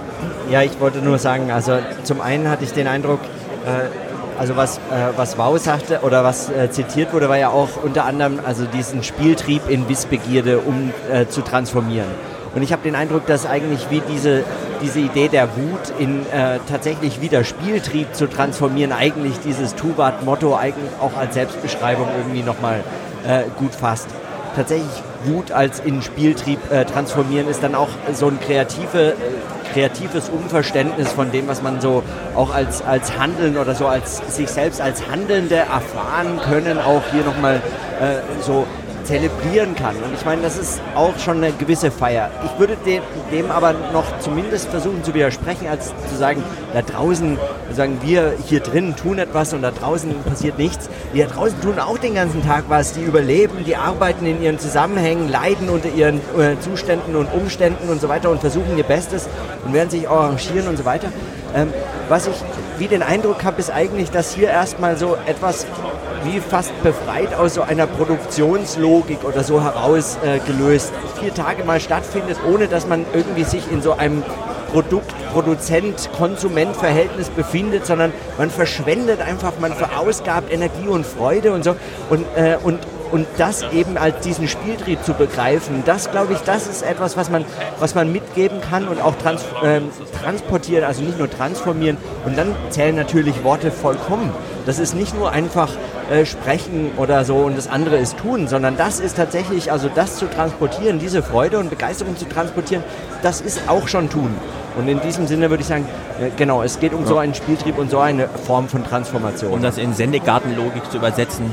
[0.52, 3.20] Ja, ich wollte nur sagen, also zum einen hatte ich den Eindruck,
[3.66, 4.07] äh,
[4.38, 4.80] also was, äh,
[5.16, 9.04] was Wow sagte oder was äh, zitiert wurde, war ja auch unter anderem also diesen
[9.04, 12.10] Spieltrieb in Wissbegierde um äh, zu transformieren.
[12.56, 14.44] Und ich habe den Eindruck, dass eigentlich wie diese,
[14.82, 20.92] diese Idee der Wut in äh, tatsächlich wieder Spieltrieb zu transformieren, eigentlich dieses Tuvat-Motto eigentlich
[21.00, 22.84] auch als Selbstbeschreibung irgendwie nochmal
[23.28, 24.08] äh, gut fasst.
[24.56, 29.14] Tatsächlich Wut als in Spieltrieb äh, transformieren ist dann auch so ein kreative,
[29.78, 32.02] kreatives Unverständnis von dem, was man so
[32.36, 37.24] auch als, als Handeln oder so als sich selbst als Handelnde erfahren können, auch hier
[37.24, 37.62] nochmal
[38.02, 38.66] äh, so
[39.08, 39.96] zelebrieren kann.
[39.96, 42.30] Und ich meine, das ist auch schon eine gewisse Feier.
[42.46, 46.44] Ich würde dem, dem aber noch zumindest versuchen zu widersprechen, als zu sagen,
[46.74, 47.38] da draußen,
[47.74, 50.90] sagen wir hier drin tun etwas und da draußen passiert nichts.
[51.14, 52.94] Die da draußen tun auch den ganzen Tag was.
[52.94, 58.02] Die überleben, die arbeiten in ihren Zusammenhängen, leiden unter ihren äh, Zuständen und Umständen und
[58.02, 59.28] so weiter und versuchen ihr Bestes
[59.66, 61.08] und werden sich arrangieren und so weiter.
[61.56, 61.74] Ähm,
[62.10, 62.36] was ich
[62.78, 65.66] wie den Eindruck habe, ist eigentlich, dass hier erstmal so etwas
[66.24, 72.38] wie fast befreit aus so einer Produktionslogik oder so herausgelöst äh, vier Tage mal stattfindet,
[72.48, 74.24] ohne dass man irgendwie sich in so einem
[74.72, 81.76] Produkt, Produzent, Konsument-Verhältnis befindet, sondern man verschwendet einfach, man verausgabt Energie und Freude und so
[82.10, 82.80] und, äh, und
[83.12, 87.30] und das eben als diesen Spieltrieb zu begreifen, das glaube ich, das ist etwas, was
[87.30, 87.46] man,
[87.80, 89.82] was man mitgeben kann und auch trans, äh,
[90.22, 91.98] transportieren, also nicht nur transformieren.
[92.26, 94.32] Und dann zählen natürlich Worte vollkommen.
[94.66, 95.70] Das ist nicht nur einfach
[96.12, 100.18] äh, sprechen oder so und das andere ist tun, sondern das ist tatsächlich, also das
[100.18, 102.84] zu transportieren, diese Freude und Begeisterung zu transportieren,
[103.22, 104.34] das ist auch schon tun.
[104.78, 105.88] Und in diesem Sinne würde ich sagen,
[106.20, 107.08] äh, genau, es geht um ja.
[107.08, 109.52] so einen Spieltrieb und so eine Form von Transformation.
[109.52, 111.52] Um das in Sendegartenlogik zu übersetzen,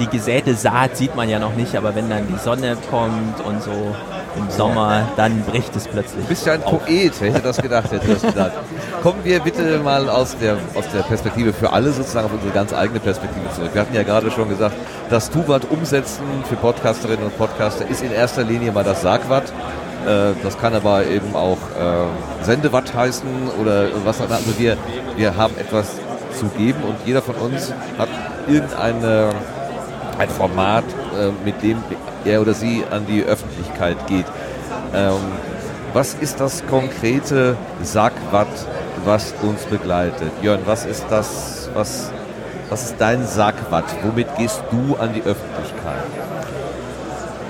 [0.00, 3.62] die gesäte Saat sieht man ja noch nicht, aber wenn dann die Sonne kommt und
[3.62, 3.94] so
[4.36, 6.22] im Sommer, dann bricht es plötzlich.
[6.22, 8.52] Du bist ja ein Poet, wer hätte das gedacht, hätte das gedacht.
[9.02, 12.72] Kommen wir bitte mal aus der, aus der Perspektive für alle sozusagen auf unsere ganz
[12.72, 13.70] eigene Perspektive zurück.
[13.72, 14.74] Wir hatten ja gerade schon gesagt,
[15.10, 19.44] das Tuvat umsetzen für Podcasterinnen und Podcaster ist in erster Linie mal das Sagwatt.
[20.06, 24.36] Äh, das kann aber eben auch äh, Sendewatt heißen oder was auch immer.
[24.36, 24.76] Also wir,
[25.16, 25.96] wir haben etwas
[26.38, 28.08] zu geben und jeder von uns hat
[28.48, 29.30] irgendeine
[30.18, 30.84] ein Format,
[31.18, 31.78] äh, mit dem
[32.24, 34.26] er oder sie an die Öffentlichkeit geht.
[34.94, 35.18] Ähm,
[35.92, 38.48] was ist das konkrete Sackwatt,
[39.04, 40.32] was uns begleitet?
[40.42, 42.10] Jörn, was ist das, was,
[42.68, 43.84] was ist dein Sackwatt?
[44.02, 46.02] Womit gehst du an die Öffentlichkeit?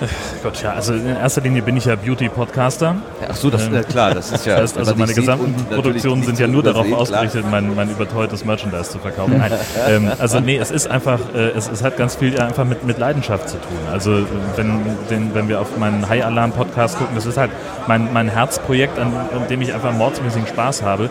[0.43, 2.97] Gott, ja, also in erster Linie bin ich ja Beauty-Podcaster.
[3.29, 4.61] Ach so, das ähm, ist klar, das ist ja.
[4.61, 8.91] Das heißt, also meine gesamten Produktionen sind ja nur darauf ausgerichtet, mein, mein überteuertes Merchandise
[8.91, 9.39] zu verkaufen.
[9.39, 9.53] Nein,
[9.89, 12.99] ähm, also nee, es ist einfach, äh, es, es hat ganz viel einfach mit, mit
[12.99, 13.79] Leidenschaft zu tun.
[13.93, 17.51] Also wenn, den, wenn wir auf meinen High Alarm Podcast gucken, das ist halt
[17.87, 21.05] mein, mein Herzprojekt, an, an dem ich einfach mordsmäßigen Spaß habe,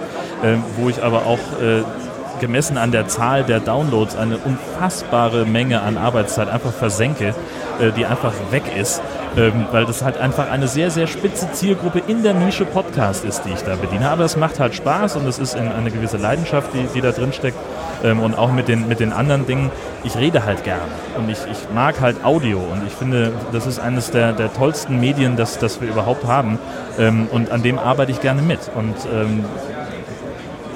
[0.43, 1.84] äh, wo ich aber auch äh,
[2.43, 7.34] gemessen an der Zahl der Downloads eine unfassbare Menge an Arbeitszeit einfach versenke,
[7.79, 9.01] äh, die einfach weg ist,
[9.38, 13.43] ähm, weil das halt einfach eine sehr, sehr spitze Zielgruppe in der Nische Podcast ist,
[13.45, 14.10] die ich da bediene.
[14.10, 17.32] Aber es macht halt Spaß und es ist eine gewisse Leidenschaft, die, die da drin
[17.32, 17.58] steckt.
[18.03, 19.71] Ähm, und auch mit den, mit den anderen Dingen,
[20.03, 20.82] ich rede halt gern
[21.17, 24.99] und ich, ich mag halt Audio und ich finde, das ist eines der, der tollsten
[24.99, 26.60] Medien, das, das wir überhaupt haben
[26.99, 28.95] ähm, und an dem arbeite ich gerne mit und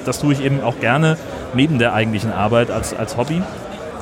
[0.08, 1.18] das tue ich eben auch gerne
[1.54, 3.42] neben der eigentlichen Arbeit als, als Hobby.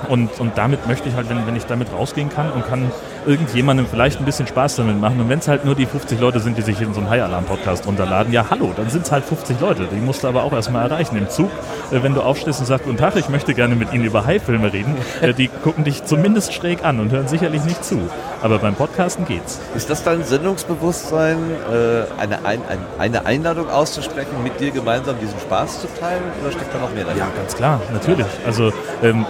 [0.08, 2.90] Und, und damit möchte ich halt, wenn, wenn ich damit rausgehen kann und kann
[3.26, 5.20] irgendjemandem vielleicht ein bisschen Spaß damit machen.
[5.20, 7.86] Und wenn es halt nur die 50 Leute sind, die sich in so einen High-Alarm-Podcast
[7.86, 9.88] runterladen, ja hallo, dann sind es halt 50 Leute.
[9.90, 11.50] Die musst du aber auch erstmal erreichen im Zug.
[11.90, 14.72] Äh, wenn du aufstehst und sagst, guten Tag, ich möchte gerne mit Ihnen über High-Filme
[14.72, 18.00] reden, äh, die gucken dich zumindest schräg an und hören sicherlich nicht zu.
[18.42, 19.60] Aber beim Podcasten geht's.
[19.74, 21.38] Ist das dein Sendungsbewusstsein,
[21.72, 22.60] äh, eine, ein,
[22.98, 26.22] eine Einladung auszusprechen, mit dir gemeinsam diesen Spaß zu teilen?
[26.42, 27.26] Oder steckt da noch mehr dahinter?
[27.26, 28.26] Ja, ganz klar, natürlich.
[28.44, 29.26] Also ähm,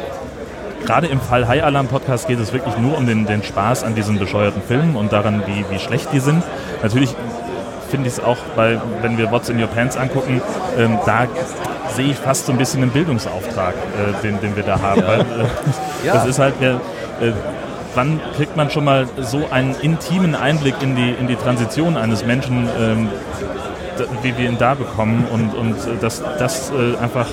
[0.87, 3.95] gerade im Fall High Alarm Podcast geht es wirklich nur um den, den Spaß an
[3.95, 6.43] diesen bescheuerten Filmen und daran, wie, wie schlecht die sind.
[6.83, 7.15] Natürlich
[7.91, 10.41] finde ich es auch bei, wenn wir What's in Your Pants angucken,
[10.79, 11.27] ähm, da
[11.95, 15.01] sehe ich fast so ein bisschen einen Bildungsauftrag, äh, den, den wir da haben.
[15.03, 15.09] Ja.
[15.09, 15.25] Weil, äh,
[16.05, 16.15] Ja.
[16.15, 16.73] Das ist halt, ja,
[17.21, 17.33] äh,
[17.95, 22.25] wann kriegt man schon mal so einen intimen Einblick in die, in die Transition eines
[22.25, 23.09] Menschen, ähm,
[24.23, 27.27] wie wir ihn da bekommen und, und äh, das, das äh, einfach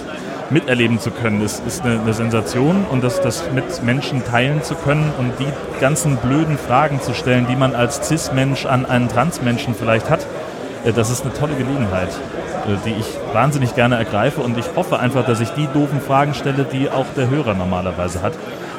[0.50, 4.76] miterleben zu können, ist, ist eine, eine Sensation und das, das mit Menschen teilen zu
[4.76, 5.48] können und die
[5.80, 10.26] ganzen blöden Fragen zu stellen, die man als Cis-Mensch an einen Trans-Menschen vielleicht hat,
[10.86, 15.00] äh, das ist eine tolle Gelegenheit, äh, die ich wahnsinnig gerne ergreife und ich hoffe
[15.00, 18.34] einfach, dass ich die doofen Fragen stelle, die auch der Hörer normalerweise hat.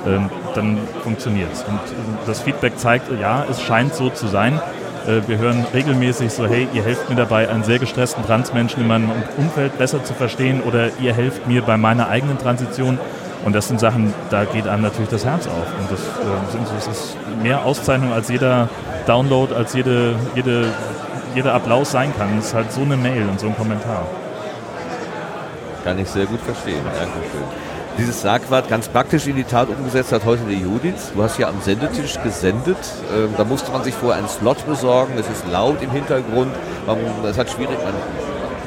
[0.07, 1.63] Ähm, Dann funktioniert es.
[1.63, 4.61] Und äh, das Feedback zeigt, ja, es scheint so zu sein.
[5.07, 8.89] Äh, Wir hören regelmäßig so, hey, ihr helft mir dabei, einen sehr gestressten Transmenschen in
[8.89, 12.99] meinem Umfeld besser zu verstehen oder ihr helft mir bei meiner eigenen Transition.
[13.45, 15.67] Und das sind Sachen, da geht einem natürlich das Herz auf.
[15.79, 18.69] Und das, äh, das ist mehr Auszeichnung als jeder
[19.07, 20.69] Download, als jede, jede,
[21.35, 22.39] jeder Applaus sein kann.
[22.39, 24.07] Es ist halt so eine Mail und so ein Kommentar.
[25.85, 26.83] Kann ich sehr gut verstehen.
[26.85, 27.45] Dankeschön.
[27.97, 31.13] Dieses Schlagwort ganz praktisch in die Tat umgesetzt hat heute die Judith.
[31.15, 32.77] Du hast ja am Sendetisch gesendet.
[33.15, 35.15] Ähm, da musste man sich vorher einen Slot besorgen.
[35.17, 36.53] Es ist laut im Hintergrund.
[37.25, 37.95] Es hat schwierig, man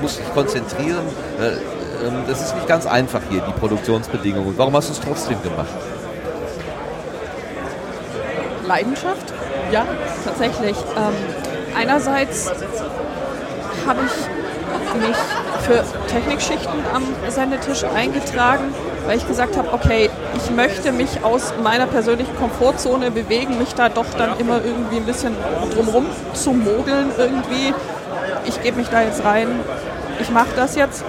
[0.01, 1.05] muss sich konzentrieren.
[1.41, 4.53] Äh, ähm, das ist nicht ganz einfach hier, die Produktionsbedingungen.
[4.57, 5.67] Warum hast du es trotzdem gemacht?
[8.65, 9.33] Leidenschaft?
[9.71, 9.85] Ja,
[10.23, 10.77] tatsächlich.
[10.95, 11.13] Ähm,
[11.75, 12.49] einerseits
[13.85, 15.17] habe ich mich
[15.65, 18.73] für Technikschichten am Sendetisch eingetragen,
[19.07, 23.89] weil ich gesagt habe, okay, ich möchte mich aus meiner persönlichen Komfortzone bewegen, mich da
[23.89, 25.35] doch dann immer irgendwie ein bisschen
[25.73, 27.73] drumherum zu mogeln irgendwie.
[28.45, 29.47] Ich gebe mich da jetzt rein,
[30.19, 31.03] ich mache das jetzt.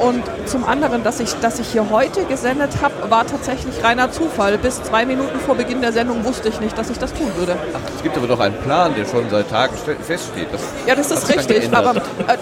[0.00, 4.58] Und zum anderen, dass ich, dass ich hier heute gesendet habe, war tatsächlich reiner Zufall.
[4.58, 7.54] Bis zwei Minuten vor Beginn der Sendung wusste ich nicht, dass ich das tun würde.
[7.96, 10.48] Es gibt aber doch einen Plan, der schon seit Tagen ste- feststeht.
[10.50, 12.36] Das Ja, das ist richtig, aber äh,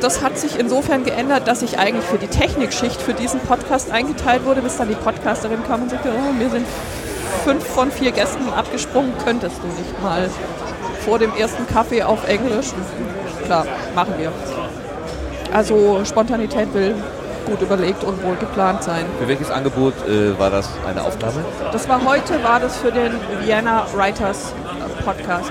[0.00, 4.44] das hat sich insofern geändert, dass ich eigentlich für die Technikschicht für diesen Podcast eingeteilt
[4.44, 6.66] wurde, bis dann die Podcasterin kam und sagte, oh, mir sind
[7.44, 10.30] fünf von vier Gästen abgesprungen, könntest du nicht mal
[11.04, 12.68] vor dem ersten Kaffee auf Englisch?
[13.44, 14.32] Klar, machen wir.
[15.52, 16.94] Also Spontanität will
[17.48, 19.06] gut überlegt und wohl geplant sein.
[19.18, 21.44] Für welches Angebot äh, war das eine Aufnahme?
[21.72, 24.52] Das war heute, war das für den Vienna Writers
[25.04, 25.50] Podcast.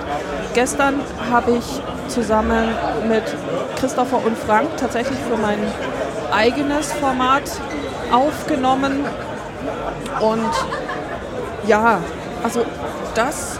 [0.54, 0.96] Gestern
[1.32, 2.70] habe ich zusammen
[3.08, 3.24] mit
[3.80, 5.60] Christopher und Frank tatsächlich für mein
[6.32, 7.44] eigenes Format
[8.12, 9.04] aufgenommen.
[10.20, 10.52] Und
[11.68, 12.00] ja,
[12.44, 12.64] also
[13.16, 13.60] das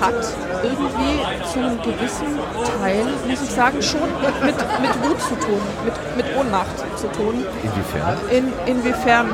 [0.00, 0.14] hat
[0.62, 2.38] irgendwie zu einem gewissen
[2.80, 7.44] Teil, muss ich sagen, schon mit, mit, Wut zu tun, mit, mit Ohnmacht zu tun.
[7.62, 8.16] Inwiefern?
[8.30, 9.28] In, inwiefern,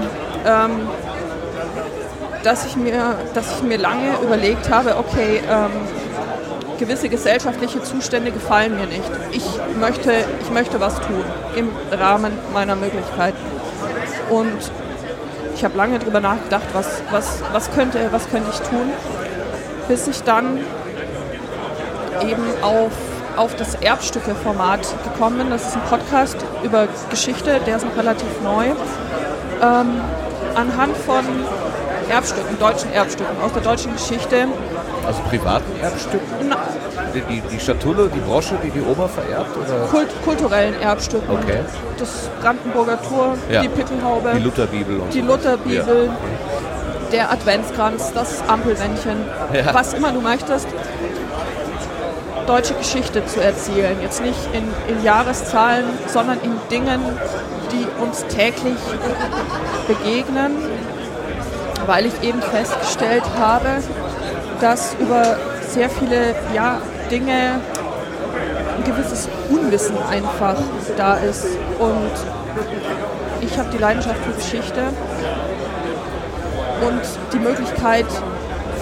[0.44, 0.88] ähm,
[2.42, 5.70] dass, ich mir, dass ich mir lange überlegt habe, okay, ähm,
[6.78, 9.10] gewisse gesellschaftliche Zustände gefallen mir nicht.
[9.30, 9.44] Ich
[9.78, 11.24] möchte, ich möchte was tun
[11.54, 13.38] im Rahmen meiner Möglichkeiten.
[14.30, 14.58] Und
[15.54, 18.90] ich habe lange darüber nachgedacht, was, was, was, könnte, was könnte ich tun,
[19.92, 20.58] bis ich dann
[22.22, 22.92] eben auf,
[23.36, 25.50] auf das Erbstücke-Format gekommen bin.
[25.50, 28.68] Das ist ein Podcast über Geschichte, der ist noch relativ neu.
[28.68, 30.00] Ähm,
[30.54, 31.24] anhand von
[32.08, 34.46] Erbstücken, deutschen Erbstücken aus der deutschen Geschichte.
[35.06, 36.26] Also privaten Erbstücken?
[36.48, 36.56] Na,
[37.28, 39.54] Die, die, Schatulle, die Brosche, die die Oma vererbt?
[39.58, 39.86] Oder?
[39.90, 41.28] Kult, kulturellen Erbstücken.
[41.36, 41.58] Okay.
[41.98, 43.60] Das Brandenburger Tor, Ja.
[43.60, 45.20] die Pickelhaube, Die Lutherbibel und die.
[45.20, 46.08] Lutherbibel,
[47.12, 49.74] der Adventskranz, das Ampelmännchen, Ja.
[49.74, 50.66] was immer du möchtest.
[52.46, 53.96] Deutsche Geschichte zu erzählen.
[54.02, 57.00] Jetzt nicht in, in Jahreszahlen, sondern in Dingen,
[57.70, 58.76] die uns täglich
[59.86, 60.56] begegnen,
[61.86, 63.68] weil ich eben festgestellt habe,
[64.60, 65.36] dass über
[65.68, 66.78] sehr viele ja,
[67.10, 67.60] Dinge
[68.76, 70.56] ein gewisses Unwissen einfach
[70.96, 71.46] da ist.
[71.78, 72.10] Und
[73.40, 74.82] ich habe die Leidenschaft für Geschichte
[76.86, 77.00] und
[77.32, 78.06] die Möglichkeit,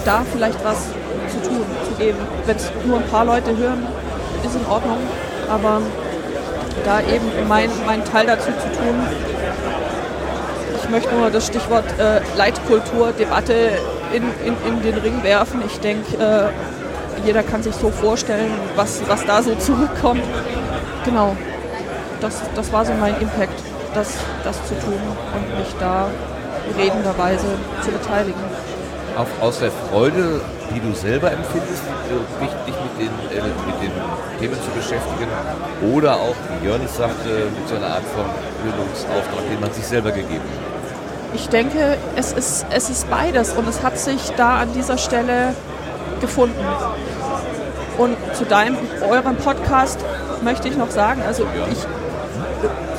[0.05, 0.87] da vielleicht was
[1.29, 2.17] zu tun, zu geben.
[2.45, 3.85] Wenn es nur ein paar Leute hören,
[4.43, 4.97] ist in Ordnung,
[5.49, 5.81] aber
[6.85, 8.95] da eben mein, mein Teil dazu zu tun.
[10.83, 13.71] Ich möchte nur das Stichwort äh, Leitkultur, Debatte
[14.13, 15.61] in, in, in den Ring werfen.
[15.65, 20.23] Ich denke, äh, jeder kann sich so vorstellen, was, was da so zurückkommt.
[21.05, 21.35] Genau,
[22.19, 23.59] das, das war so mein Impact,
[23.93, 24.99] das, das zu tun
[25.35, 26.07] und mich da
[26.77, 27.45] redenderweise
[27.83, 28.39] zu beteiligen.
[29.17, 30.41] Auf, aus der Freude,
[30.73, 33.91] die du selber empfindest, äh, dich, mit, den, äh, mit den
[34.39, 35.27] Themen zu beschäftigen
[35.93, 38.25] oder auch, wie Jörnis sagte, mit so einer Art von
[38.63, 41.33] Bildungsauftrag, den man sich selber gegeben hat.
[41.33, 45.55] Ich denke, es ist, es ist beides und es hat sich da an dieser Stelle
[46.19, 46.65] gefunden.
[47.97, 48.77] Und zu deinem,
[49.09, 49.99] eurem Podcast
[50.41, 51.79] möchte ich noch sagen, also ich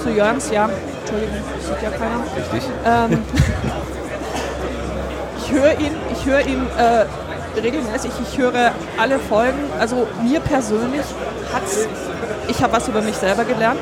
[0.02, 0.68] zu Jörns, ja,
[1.00, 2.20] Entschuldigung, sieht ja keiner.
[2.36, 2.70] Richtig.
[2.84, 3.18] Ähm,
[5.53, 9.59] höre ihn, ich höre ihn äh, regelmäßig, ich höre alle Folgen.
[9.78, 11.05] Also mir persönlich
[11.53, 11.86] hat's,
[12.48, 13.80] ich habe was über mich selber gelernt.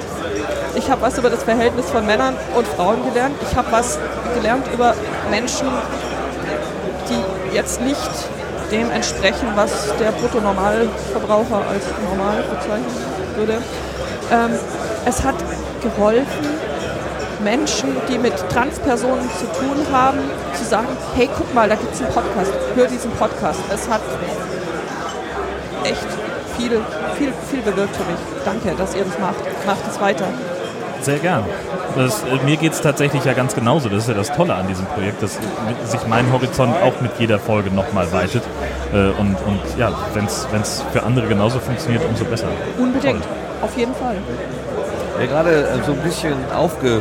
[0.74, 3.34] Ich habe was über das Verhältnis von Männern und Frauen gelernt.
[3.48, 3.98] Ich habe was
[4.34, 4.94] gelernt über
[5.30, 5.68] Menschen,
[7.08, 8.10] die jetzt nicht
[8.70, 12.86] dem entsprechen, was der Bruttonormalverbraucher als normal bezeichnen
[13.36, 13.58] würde.
[14.30, 14.50] Ähm,
[15.06, 15.34] es hat
[15.82, 16.59] geholfen,
[17.42, 20.18] Menschen, die mit Transpersonen zu tun haben,
[20.54, 23.60] zu sagen, hey, guck mal, da gibt es einen Podcast, hör diesen Podcast.
[23.72, 24.02] Es hat
[25.84, 26.06] echt
[26.56, 26.80] viel,
[27.16, 28.20] viel, viel bewirkt für mich.
[28.44, 29.66] Danke, dass ihr das macht.
[29.66, 30.26] Macht es weiter.
[31.02, 31.44] Sehr gern.
[31.96, 33.88] Das, äh, mir geht es tatsächlich ja ganz genauso.
[33.88, 35.38] Das ist ja das Tolle an diesem Projekt, dass
[35.84, 38.42] sich mein Horizont auch mit jeder Folge nochmal weitet.
[38.92, 42.48] Äh, und, und ja, wenn es für andere genauso funktioniert, umso besser.
[42.78, 43.32] Unbedingt, Toll.
[43.62, 44.16] auf jeden Fall.
[45.16, 47.00] Wer gerade äh, so ein bisschen aufge,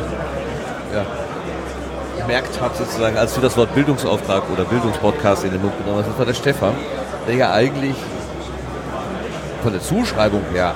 [0.94, 1.06] ja,
[2.22, 6.10] gemerkt hat, sozusagen, als du das Wort Bildungsauftrag oder Bildungspodcast in den Mund genommen hast,
[6.10, 6.74] das war der Stefan,
[7.28, 7.96] der ja eigentlich
[9.64, 10.74] von der Zuschreibung her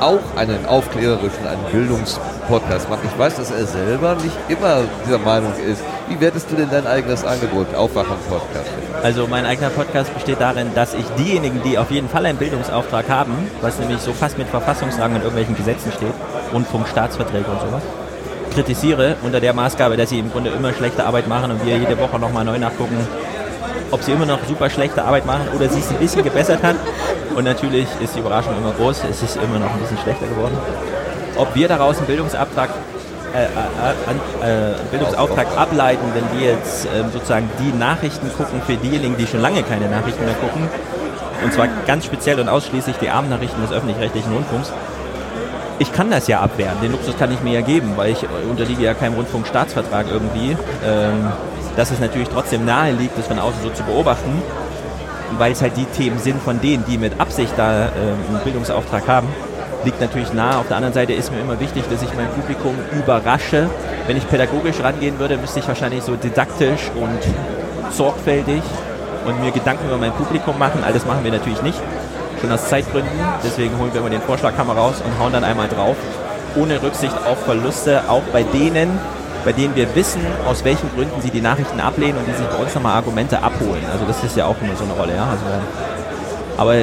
[0.00, 3.00] auch einen aufklärerischen, einen Bildungspodcast macht.
[3.04, 5.82] Ich weiß, dass er selber nicht immer dieser Meinung ist.
[6.08, 8.70] Wie wertest du denn dein eigenes Angebot, Aufwachen-Podcast?
[9.02, 13.08] Also mein eigener Podcast besteht darin, dass ich diejenigen, die auf jeden Fall einen Bildungsauftrag
[13.08, 16.14] haben, was nämlich so fast mit Verfassungsrang und irgendwelchen Gesetzen steht,
[16.52, 17.82] Rundfunk, Staatsverträge und sowas,
[18.54, 21.98] kritisiere unter der Maßgabe, dass sie im Grunde immer schlechte Arbeit machen und wir jede
[21.98, 22.96] Woche nochmal neu nachgucken,
[23.90, 26.76] ob sie immer noch super schlechte Arbeit machen oder sie es ein bisschen gebessert hat.
[27.34, 30.56] Und natürlich ist die Überraschung immer groß, es ist immer noch ein bisschen schlechter geworden.
[31.36, 32.70] Ob wir daraus einen Bildungsauftrag,
[33.34, 39.16] äh, äh, äh, Bildungsauftrag ableiten, wenn wir jetzt ähm, sozusagen die Nachrichten gucken für diejenigen,
[39.18, 40.68] die schon lange keine Nachrichten mehr gucken,
[41.44, 44.72] und zwar ganz speziell und ausschließlich die Abendnachrichten des öffentlich-rechtlichen Rundfunks,
[45.78, 46.76] ich kann das ja abwehren.
[46.82, 50.56] Den Luxus kann ich mir ja geben, weil ich unterliege ja keinem Rundfunkstaatsvertrag irgendwie.
[50.84, 51.32] Ähm,
[51.76, 54.42] dass es natürlich trotzdem nahe liegt, das von außen so zu beobachten,
[55.38, 57.90] weil es halt die Themen sind von denen, die mit Absicht da ähm,
[58.28, 59.28] einen Bildungsauftrag haben,
[59.84, 60.56] liegt natürlich nahe.
[60.56, 63.68] Auf der anderen Seite ist mir immer wichtig, dass ich mein Publikum überrasche.
[64.06, 68.62] Wenn ich pädagogisch rangehen würde, müsste ich wahrscheinlich so didaktisch und sorgfältig
[69.26, 70.82] und mir Gedanken über mein Publikum machen.
[70.82, 71.80] All das machen wir natürlich nicht
[72.40, 73.12] schon aus Zeitgründen.
[73.44, 75.96] Deswegen holen wir immer den Vorschlaghammer raus und hauen dann einmal drauf.
[76.56, 78.98] Ohne Rücksicht auf Verluste, auch bei denen,
[79.44, 82.56] bei denen wir wissen, aus welchen Gründen sie die Nachrichten ablehnen und die sich bei
[82.56, 83.84] uns nochmal Argumente abholen.
[83.92, 85.14] Also das ist ja auch immer so eine Rolle.
[85.14, 85.28] Ja?
[85.30, 85.44] Also,
[86.56, 86.74] aber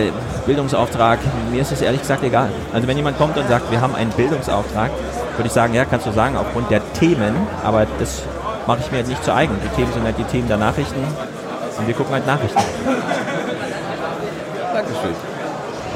[0.45, 1.19] Bildungsauftrag,
[1.51, 2.49] mir ist es ehrlich gesagt egal.
[2.73, 4.91] Also wenn jemand kommt und sagt, wir haben einen Bildungsauftrag,
[5.35, 8.21] würde ich sagen, ja, kannst du sagen, aufgrund der Themen, aber das
[8.67, 9.55] mache ich mir jetzt nicht zu eigen.
[9.63, 11.03] Die Themen sind halt die Themen der Nachrichten
[11.77, 12.61] und wir gucken halt Nachrichten.
[14.73, 15.32] Dankeschön.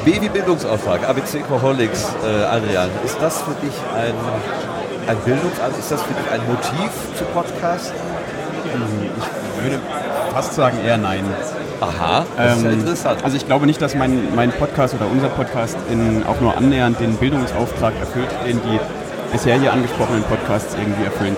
[0.08, 4.14] Babybildungsauftrag, ABC Coholics, äh, Adrian, ist das für dich ein,
[5.06, 7.94] ein Bildungsauftrag, also ist das für dich ein Motiv zu podcasten?
[8.64, 9.80] Ich würde
[10.34, 11.26] fast sagen eher nein.
[11.82, 13.26] Aha, das ist ja Ähm, interessant.
[13.26, 17.02] Also ich glaube nicht, dass mein, mein Podcast oder unser Podcast in, auch nur annähernd
[17.02, 18.80] den Bildungsauftrag erfüllt, den die
[19.34, 21.36] bisher hier angesprochenen Podcasts irgendwie erfüllen.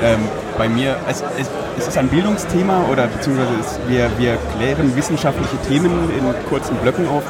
[0.00, 0.20] Ähm,
[0.56, 5.56] bei mir, es, es, es ist ein Bildungsthema oder beziehungsweise es, wir, wir klären wissenschaftliche
[5.68, 7.24] Themen in kurzen Blöcken auf,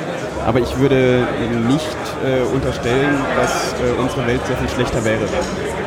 [0.47, 1.27] aber ich würde
[1.69, 1.87] nicht
[2.25, 5.27] äh, unterstellen, dass äh, unsere Welt sehr viel schlechter wäre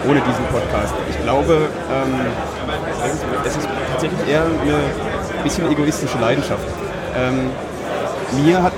[0.08, 0.94] ohne diesen Podcast.
[1.10, 2.14] Ich glaube, ähm,
[3.46, 6.68] es ist tatsächlich eher eine bisschen egoistische Leidenschaft.
[7.18, 7.50] Ähm,
[8.44, 8.74] mir hat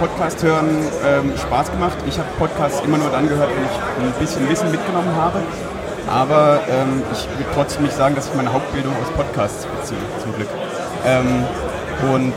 [0.00, 0.68] Podcast hören
[1.04, 1.96] ähm, Spaß gemacht.
[2.06, 5.40] Ich habe Podcasts immer nur dann gehört, wenn ich ein bisschen Wissen mitgenommen habe.
[6.08, 10.34] Aber ähm, ich würde trotzdem nicht sagen, dass ich meine Hauptbildung aus Podcasts beziehe, zum
[10.34, 10.48] Glück.
[11.04, 11.44] Ähm,
[12.14, 12.34] und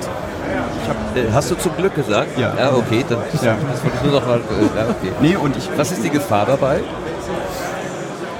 [0.88, 2.38] habe Äh, Hast du zum Glück gesagt?
[2.38, 2.54] Ja.
[2.58, 3.56] Ja, okay, dann Ja.
[3.72, 4.38] das wollte ich nur noch mal.
[4.38, 5.12] Äh, ja, okay.
[5.22, 5.70] Nee, und ich.
[5.78, 6.82] Was ist die Gefahr dabei?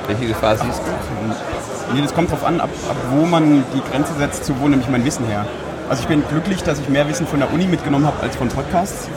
[0.08, 1.94] Welche Gefahr siehst du?
[1.94, 4.82] Nee, das kommt drauf an, ab, ab wo man die Grenze setzt, zu wo nehme
[4.82, 5.46] ich mein Wissen her.
[5.90, 8.48] Also ich bin glücklich, dass ich mehr Wissen von der Uni mitgenommen habe als von
[8.48, 9.10] Podcasts.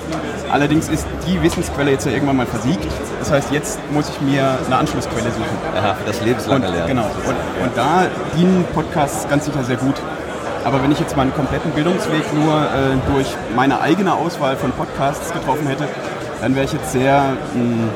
[0.50, 2.86] Allerdings ist die Wissensquelle jetzt ja irgendwann mal versiegt.
[3.20, 5.56] Das heißt, jetzt muss ich mir eine Anschlussquelle suchen.
[5.76, 6.88] Aha, für das lebenslange Lernen.
[6.88, 7.04] genau.
[7.26, 8.06] Und, und da
[8.36, 9.94] dienen Podcasts ganz sicher sehr gut.
[10.64, 15.32] Aber wenn ich jetzt meinen kompletten Bildungsweg nur äh, durch meine eigene Auswahl von Podcasts
[15.32, 15.86] getroffen hätte,
[16.40, 17.90] dann wäre ich jetzt sehr mh,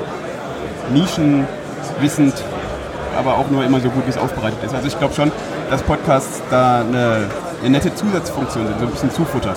[0.93, 2.35] nischenwissend,
[3.19, 4.75] aber auch nur immer so gut, wie es aufbereitet ist.
[4.75, 5.33] Also ich glaube schon,
[5.71, 7.29] dass Podcasts da eine,
[7.61, 9.55] eine nette Zusatzfunktion sind, so ein bisschen Zufutter.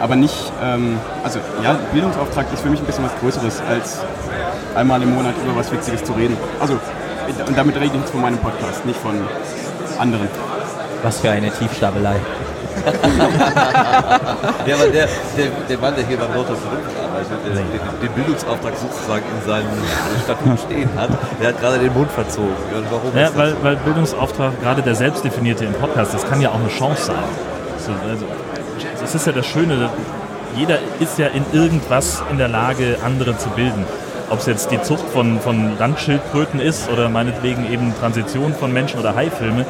[0.00, 3.98] Aber nicht, ähm, also ja, Bildungsauftrag ist für mich ein bisschen was Größeres, als
[4.74, 6.36] einmal im Monat über was Witziges zu reden.
[6.60, 6.74] Also,
[7.46, 9.14] und damit rede ich jetzt von meinem Podcast, nicht von
[9.98, 10.28] anderen.
[11.04, 12.16] Was für eine Tiefstapelei.
[14.66, 18.12] Ja, aber der, der, der Mann, der hier beim Lotus arbeitet, also der, den, den
[18.12, 19.68] Bildungsauftrag sozusagen in seinem
[20.24, 22.54] Statut stehen hat, der hat gerade den Mund verzogen.
[22.74, 23.56] Und warum Ja, weil, so?
[23.62, 27.16] weil Bildungsauftrag, gerade der selbstdefinierte im Podcast, das kann ja auch eine Chance sein.
[27.78, 28.26] So, also,
[29.00, 29.90] das ist ja das Schöne,
[30.56, 33.84] jeder ist ja in irgendwas in der Lage, andere zu bilden.
[34.30, 38.98] Ob es jetzt die Zucht von, von Landschildkröten ist oder meinetwegen eben Transition von Menschen
[38.98, 39.66] oder Haifilme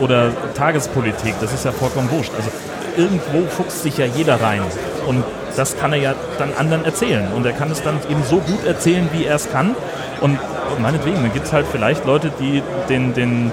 [0.00, 2.32] oder Tagespolitik, das ist ja vollkommen wurscht.
[2.36, 2.50] Also
[2.96, 4.62] irgendwo fuchst sich ja jeder rein
[5.06, 5.24] und
[5.56, 8.64] das kann er ja dann anderen erzählen und er kann es dann eben so gut
[8.66, 9.74] erzählen, wie er es kann
[10.20, 10.38] und
[10.80, 13.52] meinetwegen, dann gibt es halt vielleicht Leute, die den, den,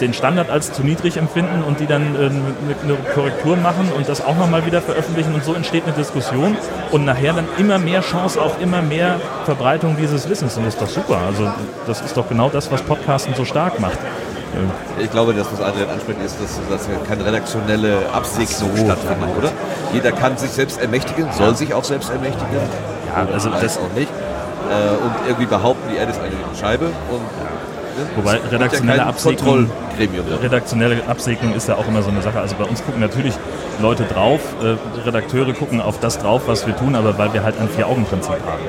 [0.00, 4.24] den Standard als zu niedrig empfinden und die dann äh, eine Korrektur machen und das
[4.24, 6.56] auch nochmal wieder veröffentlichen und so entsteht eine Diskussion
[6.90, 10.82] und nachher dann immer mehr Chance auf immer mehr Verbreitung dieses Wissens und das ist
[10.82, 11.18] doch super.
[11.26, 11.50] Also
[11.86, 13.98] das ist doch genau das, was Podcasten so stark macht.
[14.98, 19.50] Ich glaube, das, was Adrian anspricht, ist, dass, dass keine redaktionelle Absegnung stattfindet, oder?
[19.92, 22.46] Jeder kann sich selbst ermächtigen, soll sich auch selbst ermächtigen.
[23.14, 24.10] Ja, also das- auch nicht.
[24.10, 26.30] Äh, und irgendwie behaupten, die Erde ist eine
[26.60, 26.86] Scheibe.
[26.86, 26.92] Und,
[27.22, 29.68] ne, Wobei redaktionelle ja Absegnung-
[30.42, 32.38] redaktionelle Absegnung ist ja auch immer so eine Sache.
[32.40, 33.34] Also bei uns gucken natürlich
[33.82, 34.76] Leute drauf, äh,
[35.06, 38.62] Redakteure gucken auf das drauf, was wir tun, aber weil wir halt ein Vier-Augen-Prinzip haben.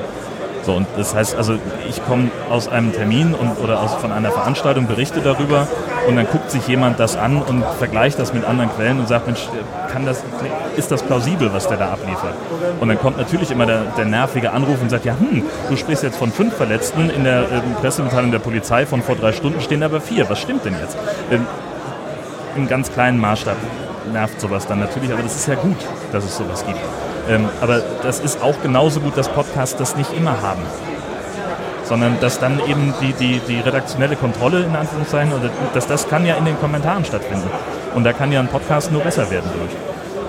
[0.64, 1.58] So, und das heißt, also
[1.88, 5.66] ich komme aus einem Termin und, oder aus, von einer Veranstaltung, berichte darüber
[6.06, 9.26] und dann guckt sich jemand das an und vergleicht das mit anderen Quellen und sagt,
[9.26, 9.48] Mensch,
[9.90, 10.22] kann das,
[10.76, 12.34] ist das plausibel, was der da abliefert?
[12.80, 16.04] Und dann kommt natürlich immer der, der nervige Anruf und sagt, ja, hm, du sprichst
[16.04, 19.82] jetzt von fünf Verletzten, in der ähm, Pressemitteilung der Polizei von vor drei Stunden stehen
[19.82, 20.30] aber vier.
[20.30, 20.96] Was stimmt denn jetzt?
[21.30, 21.44] Ähm,
[22.56, 23.56] im ganz kleinen Maßstab
[24.12, 25.76] nervt sowas dann natürlich, aber das ist ja gut,
[26.12, 26.78] dass es sowas gibt.
[27.28, 30.62] Ähm, aber das ist auch genauso gut, dass Podcasts das nicht immer haben.
[31.84, 36.24] Sondern dass dann eben die, die, die redaktionelle Kontrolle in Anführungszeichen, oder dass das kann
[36.26, 37.50] ja in den Kommentaren stattfinden.
[37.94, 39.72] Und da kann ja ein Podcast nur besser werden durch.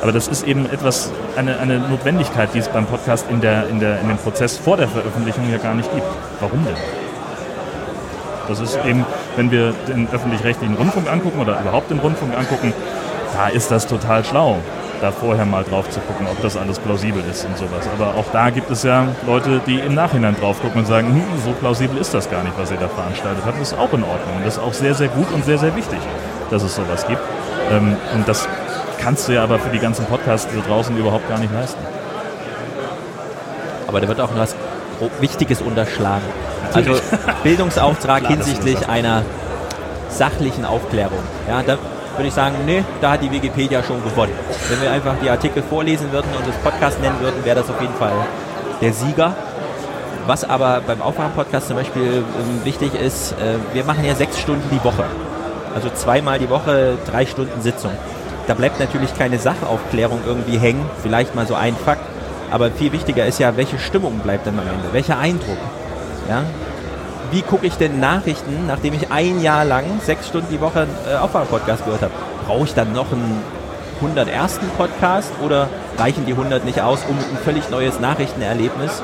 [0.02, 3.80] Aber das ist eben etwas, eine, eine Notwendigkeit, die es beim Podcast in, der, in,
[3.80, 6.06] der, in dem Prozess vor der Veröffentlichung ja gar nicht gibt.
[6.41, 6.76] Warum denn?
[8.50, 9.06] Das ist eben,
[9.38, 12.74] wenn wir den öffentlich-rechtlichen Rundfunk angucken oder überhaupt den Rundfunk angucken,
[13.34, 14.58] da ist das total schlau,
[15.04, 17.88] da vorher mal drauf zu gucken, ob das alles plausibel ist und sowas.
[17.93, 21.24] Aber auch da gibt es ja Leute, die im Nachhinein drauf gucken und sagen, hm,
[21.43, 23.60] so plausibel ist das gar nicht, was ihr da veranstaltet habt.
[23.60, 24.38] Das ist auch in Ordnung.
[24.38, 25.99] Und das ist auch sehr, sehr gut und sehr, sehr wichtig,
[26.49, 27.20] dass es sowas gibt.
[27.70, 28.47] Ähm, und das
[28.97, 31.82] kannst du ja aber für die ganzen Podcasts da draußen überhaupt gar nicht leisten.
[33.89, 34.56] Aber da wird auch noch was
[35.20, 36.24] Wichtiges unterschlagen.
[36.72, 36.95] Also
[37.43, 39.24] Bildungsauftrag Klar, hinsichtlich einer
[40.08, 41.20] sachlichen Aufklärung.
[41.49, 41.78] Ja, da
[42.16, 44.34] würde ich sagen, nee, da hat die Wikipedia schon gewonnen.
[44.70, 47.80] Wenn wir einfach die Artikel vorlesen würden und das Podcast nennen würden, wäre das auf
[47.82, 48.14] jeden Fall
[48.82, 49.36] der Sieger.
[50.26, 54.64] Was aber beim Aufwachen-Podcast zum Beispiel ähm, wichtig ist, äh, wir machen ja sechs Stunden
[54.72, 55.03] die Woche.
[55.76, 57.91] Also zweimal die Woche, drei Stunden Sitzung.
[58.47, 62.05] Da bleibt natürlich keine Sachaufklärung irgendwie hängen, vielleicht mal so ein Fakt.
[62.51, 64.93] Aber viel wichtiger ist ja, welche Stimmung bleibt denn am Ende?
[64.93, 65.57] Welcher Eindruck?
[66.30, 66.43] Ja?
[67.34, 71.15] Wie gucke ich denn Nachrichten, nachdem ich ein Jahr lang sechs Stunden die Woche äh,
[71.15, 72.13] Aufwachen-Podcast gehört habe?
[72.45, 73.41] Brauche ich dann noch einen
[74.01, 74.59] 101.
[74.77, 75.67] Podcast oder
[75.97, 79.01] reichen die 100 nicht aus, um ein völlig neues Nachrichtenerlebnis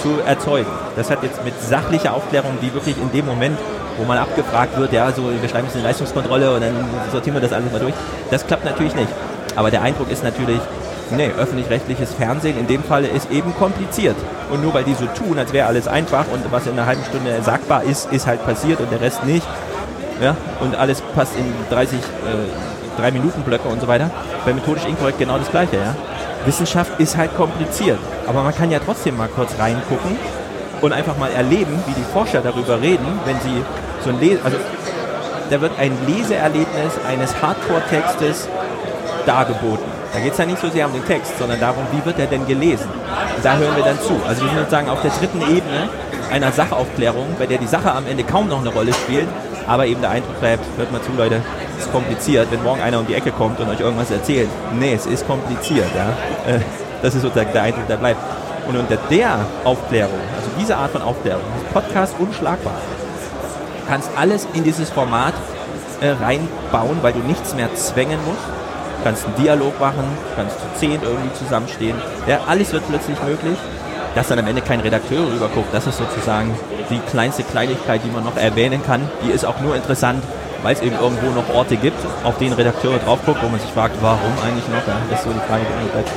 [0.00, 0.70] zu erzeugen?
[0.94, 3.58] Das hat jetzt mit sachlicher Aufklärung, die wirklich in dem Moment,
[3.98, 6.74] wo man abgefragt wird, ja, so wir schreiben jetzt eine Leistungskontrolle und dann
[7.10, 7.94] sortieren wir das alles mal durch.
[8.30, 9.10] Das klappt natürlich nicht.
[9.56, 10.60] Aber der Eindruck ist natürlich,
[11.10, 14.16] nee, öffentlich-rechtliches Fernsehen in dem Falle ist eben kompliziert.
[14.50, 17.04] Und nur weil die so tun, als wäre alles einfach und was in einer halben
[17.04, 19.46] Stunde sagbar ist, ist halt passiert und der Rest nicht.
[20.20, 24.10] Ja, und alles passt in 30 äh, 3 Minuten Blöcke und so weiter.
[24.44, 25.94] Bei methodisch inkorrekt genau das gleiche, ja.
[26.46, 30.16] Wissenschaft ist halt kompliziert, aber man kann ja trotzdem mal kurz reingucken
[30.82, 33.64] und einfach mal erleben, wie die Forscher darüber reden, wenn sie
[34.04, 34.58] so ein Les also
[35.50, 38.48] da wird ein Leseerlebnis eines Hardcore-Textes
[39.26, 39.84] dargeboten.
[40.14, 42.26] Da geht es ja nicht so sehr um den Text, sondern darum, wie wird er
[42.26, 42.88] denn gelesen.
[43.42, 44.12] Da hören wir dann zu.
[44.26, 45.88] Also wir sind sozusagen auf der dritten Ebene
[46.30, 49.26] einer Sachaufklärung, bei der die Sache am Ende kaum noch eine Rolle spielt,
[49.66, 51.42] aber eben der Eindruck bleibt, hört mal zu Leute,
[51.78, 54.48] es ist kompliziert, wenn morgen einer um die Ecke kommt und euch irgendwas erzählt.
[54.78, 55.88] Nee, es ist kompliziert.
[55.96, 56.10] Ja?
[56.54, 56.60] Äh,
[57.02, 58.20] Das ist sozusagen der Eindruck, der bleibt.
[58.68, 62.72] Und unter der Aufklärung, also diese Art von Aufklärung, ist Podcast unschlagbar.
[63.80, 65.34] Du kannst alles in dieses Format
[66.00, 68.53] äh, reinbauen, weil du nichts mehr zwängen musst.
[69.04, 71.96] Kannst einen Dialog machen, kannst zu zehn irgendwie zusammenstehen.
[72.26, 73.58] Ja, alles wird plötzlich möglich.
[74.14, 76.56] Dass dann am Ende kein Redakteur rüberguckt, das ist sozusagen
[76.88, 79.02] die kleinste Kleinigkeit, die man noch erwähnen kann.
[79.26, 80.22] Die ist auch nur interessant,
[80.62, 83.70] weil es eben irgendwo noch Orte gibt, auf denen Redakteure drauf gucken, wo man sich
[83.70, 84.82] fragt, warum eigentlich noch?
[85.10, 86.10] Das ist so die Frage, die immer bleibt.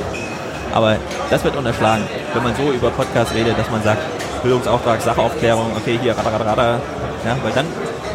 [0.72, 0.96] Aber
[1.28, 4.00] das wird unterschlagen, wenn man so über Podcasts redet, dass man sagt,
[4.42, 6.80] Bildungsauftrag, Sachaufklärung, okay, hier, rada, rada, rada.
[7.26, 7.66] Ja, weil dann,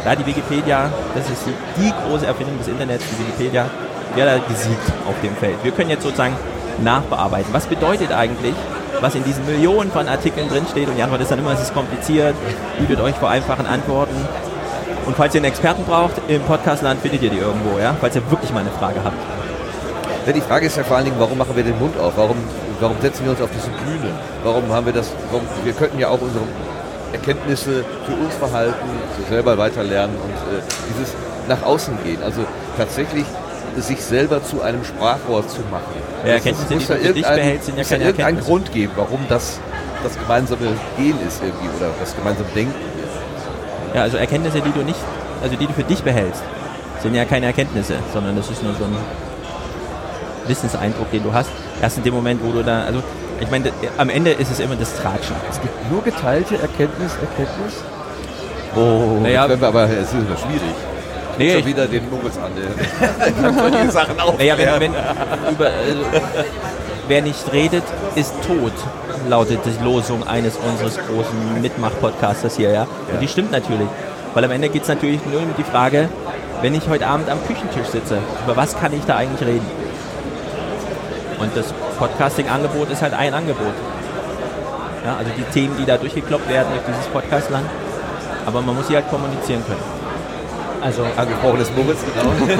[0.04, 1.42] da die Wikipedia, das ist
[1.76, 3.66] die große Erfindung des Internets, die Wikipedia,
[4.14, 5.56] wer da gesiegt auf dem Feld.
[5.62, 6.36] Wir können jetzt sozusagen
[6.82, 7.52] nachbearbeiten.
[7.52, 8.54] Was bedeutet eigentlich,
[9.00, 11.74] was in diesen Millionen von Artikeln drinsteht und die Antwort ist dann immer, es ist
[11.74, 12.34] kompliziert,
[12.78, 14.16] bietet euch vor einfachen Antworten.
[15.06, 17.94] Und falls ihr einen Experten braucht, im Podcastland findet ihr die irgendwo, ja?
[18.00, 19.16] falls ihr wirklich mal eine Frage habt.
[20.26, 22.14] Ja, die Frage ist ja vor allen Dingen, warum machen wir den Mund auf?
[22.16, 22.36] Warum,
[22.80, 24.14] warum setzen wir uns auf diese Bühne?
[24.42, 25.12] Warum haben wir das?
[25.30, 26.44] Warum, wir könnten ja auch unsere
[27.12, 28.88] Erkenntnisse für uns verhalten,
[29.18, 31.14] so selber weiterlernen und äh, dieses
[31.46, 32.22] nach außen gehen.
[32.22, 32.40] Also
[32.78, 33.26] tatsächlich
[33.78, 35.84] sich selber zu einem Sprachrohr zu machen.
[36.24, 37.90] Ja, Also es Erkenntnisse, muss die ja du für dich irgendein- behältst, sind ja muss
[37.90, 38.40] ja irgendeinen.
[38.40, 39.58] Grund geben, warum das
[40.02, 40.66] das gemeinsame
[40.98, 42.74] Gehen ist irgendwie oder das gemeinsame Denken.
[43.94, 44.98] Ja, also Erkenntnisse, die du nicht,
[45.42, 46.42] also die du für dich behältst,
[47.02, 48.94] sind ja keine Erkenntnisse, sondern das ist nur so ein
[50.46, 51.48] Wissenseindruck, den du hast.
[51.80, 53.02] Erst in dem Moment, wo du da, also
[53.40, 55.34] ich meine, am Ende ist es immer das Tratschen.
[55.50, 57.74] Es gibt nur geteilte Erkenntnis, Erkenntnis.
[58.76, 60.74] Oh, naja, aber es ist immer schwierig.
[61.38, 62.52] Nee, Schon ich, wieder den Moritz an.
[63.70, 64.38] Solche Sachen auch.
[64.38, 64.92] naja, wenn, wenn
[65.50, 66.04] über, also,
[67.08, 68.72] wer nicht redet, ist tot,
[69.28, 72.86] lautet die Losung eines unseres großen Mitmach-Podcasters hier, ja.
[73.12, 73.88] Und die stimmt natürlich.
[74.34, 76.08] Weil am Ende geht es natürlich nur um die Frage,
[76.60, 79.66] wenn ich heute Abend am Küchentisch sitze, über was kann ich da eigentlich reden?
[81.38, 83.74] Und das Podcasting-Angebot ist halt ein Angebot.
[85.04, 87.66] Ja, also die Themen, die da durchgekloppt werden durch dieses Podcastland.
[88.46, 90.03] Aber man muss sie halt kommunizieren können.
[90.84, 92.30] Also Angesprochenes Moritz, genau.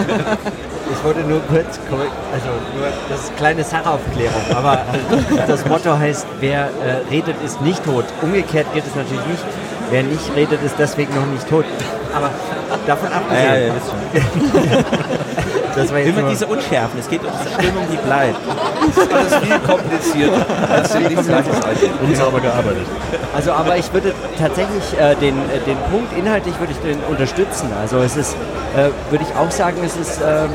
[0.91, 1.79] ich wollte nur kurz,
[2.33, 4.79] also nur das ist kleine Sachaufklärung, aber
[5.47, 8.07] das Motto heißt, wer äh, redet, ist nicht tot.
[8.22, 9.45] Umgekehrt geht es natürlich nicht.
[9.91, 11.66] Wer nicht redet, ist deswegen noch nicht tot.
[12.14, 12.31] Aber
[12.87, 13.91] davon Ja, ja, abgesehen, ja, wisst
[14.72, 14.85] schon.
[15.77, 17.01] das war jetzt Immer diese Unschärfen.
[17.01, 18.39] Es geht um diese Stimmung, die bleibt.
[19.11, 21.57] Das ist viel komplizierter als die nichts Gleiches
[22.03, 22.87] Unsauber gearbeitet.
[23.35, 27.70] Also, aber ich würde tatsächlich äh, den, äh, den Punkt inhaltlich würde ich den unterstützen.
[27.80, 28.35] Also es ist,
[28.76, 30.51] äh, würde ich auch sagen, es ist ähm,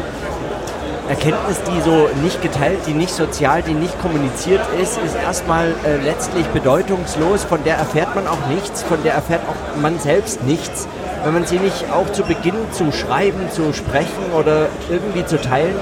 [1.09, 5.97] Erkenntnis, die so nicht geteilt, die nicht sozial, die nicht kommuniziert ist, ist erstmal äh,
[6.03, 7.43] letztlich bedeutungslos.
[7.43, 10.87] Von der erfährt man auch nichts, von der erfährt auch man selbst nichts,
[11.23, 15.75] wenn man sie nicht auch zu Beginn zu schreiben, zu sprechen oder irgendwie zu teilen.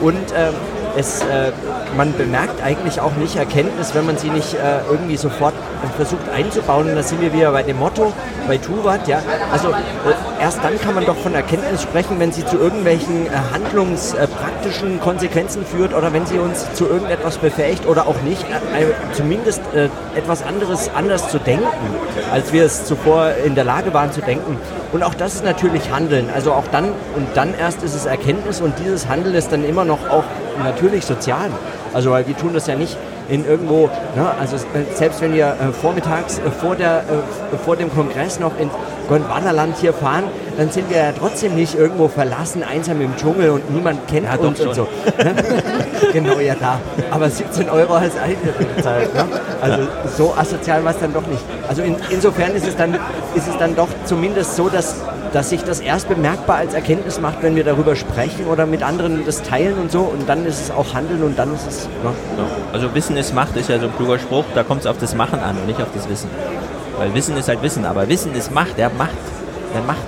[0.00, 0.54] Und ähm,
[0.96, 1.52] es, äh,
[1.96, 5.54] man bemerkt eigentlich auch nicht Erkenntnis, wenn man sie nicht äh, irgendwie sofort
[5.90, 6.88] versucht einzubauen.
[6.88, 8.12] Und da sind wir wieder bei dem Motto,
[8.46, 9.20] bei Tuvat, ja.
[9.50, 13.30] Also äh, erst dann kann man doch von Erkenntnis sprechen, wenn sie zu irgendwelchen äh,
[13.52, 18.86] handlungspraktischen Konsequenzen führt oder wenn sie uns zu irgendetwas befähigt oder auch nicht, äh, äh,
[19.12, 21.66] zumindest äh, etwas anderes anders zu denken,
[22.32, 24.56] als wir es zuvor in der Lage waren zu denken.
[24.92, 26.28] Und auch das ist natürlich Handeln.
[26.34, 26.84] Also auch dann
[27.16, 30.24] und dann erst ist es Erkenntnis und dieses Handeln ist dann immer noch auch
[30.62, 31.50] natürlich sozial.
[31.92, 32.96] Also weil wir tun das ja nicht
[33.28, 37.76] in irgendwo, ne, also äh, selbst wenn wir äh, vormittags äh, vor, der, äh, vor
[37.76, 38.70] dem Kongress noch in
[39.08, 40.24] Gondwanaland hier fahren,
[40.56, 44.36] dann sind wir ja trotzdem nicht irgendwo verlassen, einsam im Dschungel und niemand kennt Ja,
[44.36, 44.88] uns und so.
[45.18, 45.34] Ne?
[46.12, 46.78] genau, ja da.
[47.10, 49.14] Aber 17 Euro als Eintritt bezahlt.
[49.14, 49.24] Ne?
[49.60, 49.82] Also
[50.16, 51.42] so asozial war es dann doch nicht.
[51.68, 52.94] Also in, insofern ist es, dann,
[53.34, 54.96] ist es dann doch zumindest so, dass,
[55.32, 59.24] dass sich das erst bemerkbar als Erkenntnis macht, wenn wir darüber sprechen oder mit anderen
[59.24, 60.00] das teilen und so.
[60.00, 61.86] Und dann ist es auch Handeln und dann ist es...
[61.86, 62.10] Ne?
[62.36, 62.44] So.
[62.72, 65.14] Also Wissen ist Macht ist ja so ein kluger Spruch, da kommt es auf das
[65.14, 66.28] Machen an und nicht auf das Wissen.
[66.98, 69.10] Weil Wissen ist halt Wissen, aber Wissen ist Macht, der Macht,
[69.74, 69.98] der Macht.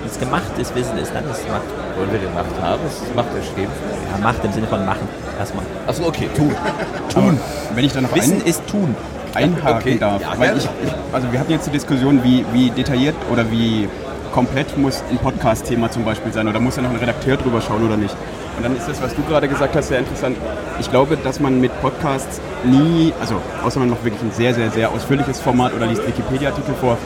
[0.00, 1.62] Wenn es gemacht ist, Wissen ist, dann ist es Macht.
[1.96, 2.80] Wollen wir den Macht haben?
[2.82, 3.68] Das macht er stehen.
[4.10, 5.06] Ja, Macht im Sinne von machen,
[5.38, 5.64] erstmal.
[5.86, 6.54] Achso, okay, tun.
[7.12, 7.38] Tun.
[7.74, 8.96] Wenn ich da noch Wissen ein, ist tun.
[9.34, 9.98] einhaken Okay.
[9.98, 10.22] darf.
[10.22, 10.70] Ja, ich, ich,
[11.12, 13.88] also wir hatten jetzt die Diskussion, wie, wie detailliert oder wie
[14.32, 17.86] komplett muss ein Podcast-Thema zum Beispiel sein oder muss da noch ein Redakteur drüber schauen
[17.86, 18.14] oder nicht.
[18.56, 20.36] Und dann ist das, was du gerade gesagt hast, sehr interessant.
[20.78, 24.70] Ich glaube, dass man mit Podcasts nie, also außer man macht wirklich ein sehr, sehr,
[24.70, 26.98] sehr ausführliches Format oder liest Wikipedia-Artikel vor,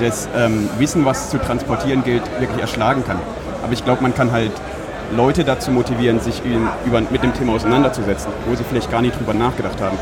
[0.00, 3.18] das ähm, Wissen, was zu transportieren gilt, wirklich erschlagen kann.
[3.62, 4.52] Aber ich glaube, man kann halt
[5.16, 6.42] Leute dazu motivieren, sich
[6.84, 9.96] über, mit dem Thema auseinanderzusetzen, wo sie vielleicht gar nicht drüber nachgedacht haben.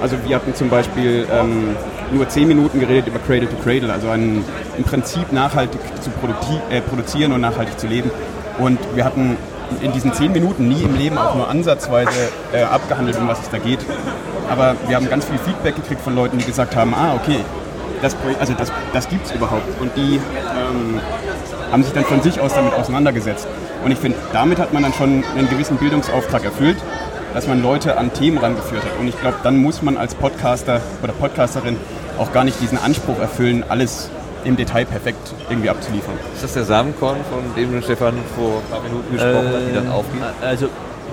[0.00, 1.76] Also wir hatten zum Beispiel ähm,
[2.12, 4.44] nur zehn Minuten geredet über Cradle to Cradle, also ein,
[4.76, 6.10] im Prinzip nachhaltig zu
[6.70, 8.10] äh, produzieren und nachhaltig zu leben.
[8.58, 9.36] Und wir hatten
[9.80, 13.50] in diesen zehn Minuten nie im Leben auch nur ansatzweise äh, abgehandelt, um was es
[13.50, 13.80] da geht.
[14.48, 17.40] Aber wir haben ganz viel Feedback gekriegt von Leuten, die gesagt haben, ah, okay,
[18.00, 19.80] das, also das, das gibt es überhaupt.
[19.80, 21.00] Und die ähm,
[21.70, 23.46] haben sich dann von sich aus damit auseinandergesetzt.
[23.84, 26.78] Und ich finde, damit hat man dann schon einen gewissen Bildungsauftrag erfüllt,
[27.34, 28.98] dass man Leute an Themen rangeführt hat.
[28.98, 31.76] Und ich glaube, dann muss man als Podcaster oder Podcasterin
[32.18, 34.10] auch gar nicht diesen Anspruch erfüllen, alles
[34.44, 36.14] im Detail perfekt irgendwie abzuliefern.
[36.34, 39.90] Ist das der Samenkorn, von dem Stefan vor ein paar Minuten gesprochen hat, die dann
[39.90, 40.22] aufgeht?
[40.40, 40.68] Also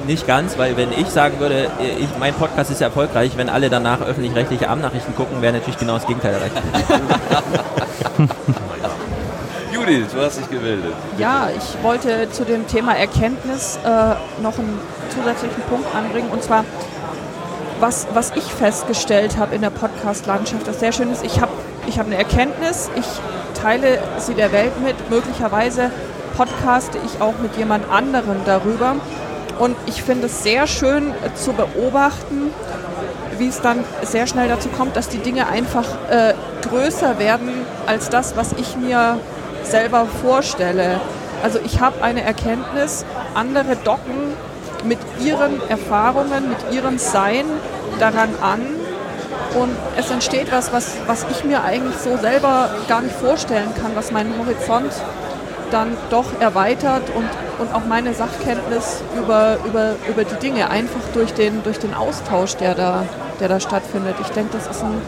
[0.08, 1.68] nicht ganz, weil wenn ich sagen würde,
[2.00, 6.06] ich, mein Podcast ist erfolgreich, wenn alle danach öffentlich-rechtliche Abendnachrichten gucken, wäre natürlich genau das
[6.06, 6.56] Gegenteil erreicht.
[9.86, 10.94] Judith, du hast dich gemeldet.
[11.20, 14.80] Ja, ich wollte zu dem Thema Erkenntnis äh, noch einen
[15.10, 16.30] zusätzlichen Punkt anbringen.
[16.32, 16.66] Und zwar,
[17.80, 21.52] was, was ich festgestellt habe in der Podcast-Landschaft, das sehr schön ist, ich habe
[21.86, 23.06] ich hab eine Erkenntnis, ich
[23.62, 25.92] teile sie der Welt mit, möglicherweise
[26.36, 28.96] podcaste ich auch mit jemand anderem darüber.
[29.60, 32.50] Und ich finde es sehr schön äh, zu beobachten,
[33.38, 36.34] wie es dann sehr schnell dazu kommt, dass die Dinge einfach äh,
[36.68, 37.50] größer werden
[37.86, 39.20] als das, was ich mir
[39.66, 41.00] selber vorstelle.
[41.44, 44.34] Also ich habe eine Erkenntnis, andere docken
[44.84, 47.46] mit ihren Erfahrungen, mit ihrem Sein
[48.00, 48.62] daran an
[49.56, 53.92] und es entsteht was, was, was ich mir eigentlich so selber gar nicht vorstellen kann,
[53.96, 54.92] was meinen Horizont
[55.72, 61.34] dann doch erweitert und, und auch meine Sachkenntnis über, über, über die Dinge einfach durch
[61.34, 63.06] den, durch den Austausch, der da,
[63.40, 64.16] der da stattfindet.
[64.22, 65.02] Ich denke, das ist ein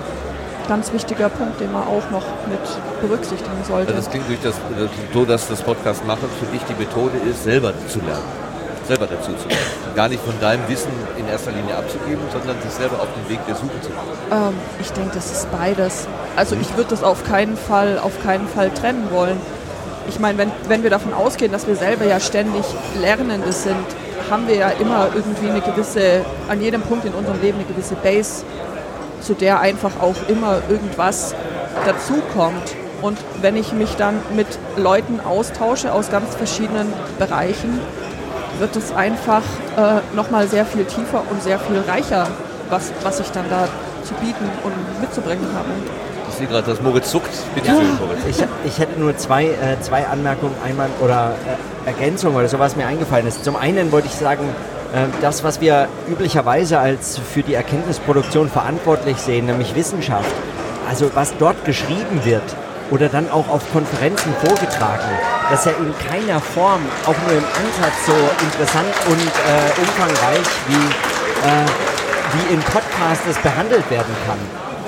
[0.68, 2.60] ganz wichtiger Punkt, den man auch noch mit
[3.02, 3.94] berücksichtigen sollte.
[3.94, 4.56] Also das klingt durch das,
[5.14, 8.48] so, dass das Podcast machen für dich die Methode ist, selber zu lernen.
[8.88, 9.96] Selber dazu zu lernen.
[9.96, 13.46] Gar nicht von deinem Wissen in erster Linie abzugeben, sondern sich selber auf den Weg
[13.46, 14.54] der Suche zu machen.
[14.54, 16.08] Ähm, ich denke, das ist beides.
[16.36, 19.38] Also ich würde das auf keinen Fall, auf keinen Fall trennen wollen.
[20.10, 22.64] Ich meine, wenn, wenn wir davon ausgehen, dass wir selber ja ständig
[23.02, 23.76] Lernende sind,
[24.30, 27.96] haben wir ja immer irgendwie eine gewisse, an jedem Punkt in unserem Leben eine gewisse
[27.96, 28.44] Base,
[29.28, 31.36] zu der einfach auch immer irgendwas
[31.86, 32.76] dazukommt.
[33.02, 34.48] Und wenn ich mich dann mit
[34.78, 37.80] Leuten austausche aus ganz verschiedenen Bereichen,
[38.58, 39.44] wird es einfach
[39.76, 42.28] äh, nochmal sehr viel tiefer und sehr viel reicher,
[42.70, 43.68] was, was ich dann da
[44.04, 45.68] zu bieten und mitzubringen habe.
[46.30, 47.30] Ich sehe gerade, dass Moritz zuckt.
[47.54, 48.20] Bitte Ja, schön, Moritz.
[48.30, 51.36] ich, ich hätte nur zwei, äh, zwei Anmerkungen einmal oder
[51.86, 53.44] äh, Ergänzungen oder so, was mir eingefallen ist.
[53.44, 54.44] Zum einen wollte ich sagen,
[55.22, 60.34] das, was wir üblicherweise als für die Erkenntnisproduktion verantwortlich sehen, nämlich Wissenschaft,
[60.88, 62.44] also was dort geschrieben wird
[62.90, 65.10] oder dann auch auf Konferenzen vorgetragen,
[65.50, 68.14] das ist ja in keiner Form, auch nur im Ansatz so
[68.44, 71.66] interessant und äh, umfangreich wie, äh,
[72.34, 74.38] wie in Podcasts das behandelt werden kann.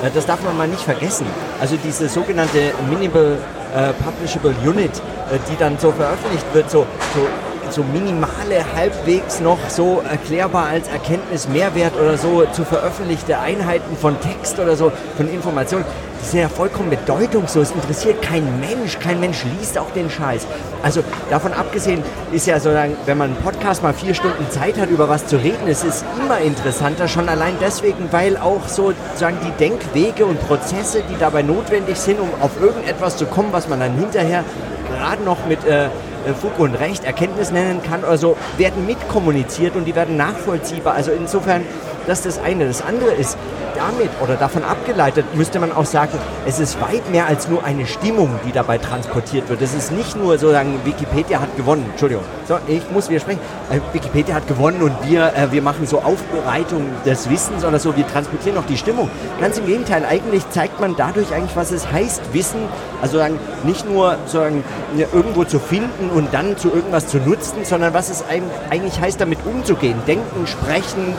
[0.06, 1.26] Äh, Das darf man mal nicht vergessen.
[1.62, 3.38] Also diese sogenannte Minimal
[3.74, 4.92] äh, Publishable Unit,
[5.32, 7.28] äh, die dann so veröffentlicht wird, so, so,
[7.74, 14.20] so minimale, halbwegs noch so erklärbar als Erkenntnis, Mehrwert oder so zu veröffentlichte Einheiten von
[14.22, 15.86] Text oder so, von Informationen,
[16.22, 17.72] die sind ja vollkommen bedeutungslos.
[17.72, 19.00] Interessiert kein Mensch.
[19.00, 20.46] Kein Mensch liest auch den Scheiß.
[20.84, 24.90] Also davon abgesehen ist ja sozusagen, wenn man einen Podcast mal vier Stunden Zeit hat,
[24.90, 29.38] über was zu reden, es ist immer interessanter, schon allein deswegen, weil auch so sozusagen
[29.46, 33.80] die Denkwege und Prozesse, die dabei notwendig sind, um auf irgendetwas zu kommen, was man
[33.80, 34.44] dann hinterher
[34.90, 35.88] gerade noch mit äh,
[36.34, 40.94] Fug und Recht Erkenntnis nennen kann oder so, werden mitkommuniziert und die werden nachvollziehbar.
[40.94, 41.64] Also insofern,
[42.08, 42.66] das ist das eine.
[42.66, 43.38] Das andere ist,
[43.76, 47.86] damit oder davon abgeleitet müsste man auch sagen, es ist weit mehr als nur eine
[47.86, 49.62] Stimmung, die dabei transportiert wird.
[49.62, 51.86] Es ist nicht nur sozusagen, Wikipedia hat gewonnen.
[51.92, 53.40] Entschuldigung, so, ich muss widersprechen.
[53.72, 57.96] Äh, Wikipedia hat gewonnen und wir, äh, wir machen so Aufbereitung des Wissens oder so,
[57.96, 59.10] wir transportieren auch die Stimmung.
[59.40, 62.62] Ganz im Gegenteil, eigentlich zeigt man dadurch eigentlich, was es heißt, Wissen,
[63.02, 64.64] also sozusagen nicht nur sozusagen
[64.96, 68.24] ja, irgendwo zu finden und dann zu irgendwas zu nutzen, sondern was es
[68.70, 70.02] eigentlich heißt, damit umzugehen.
[70.08, 71.18] Denken, sprechend,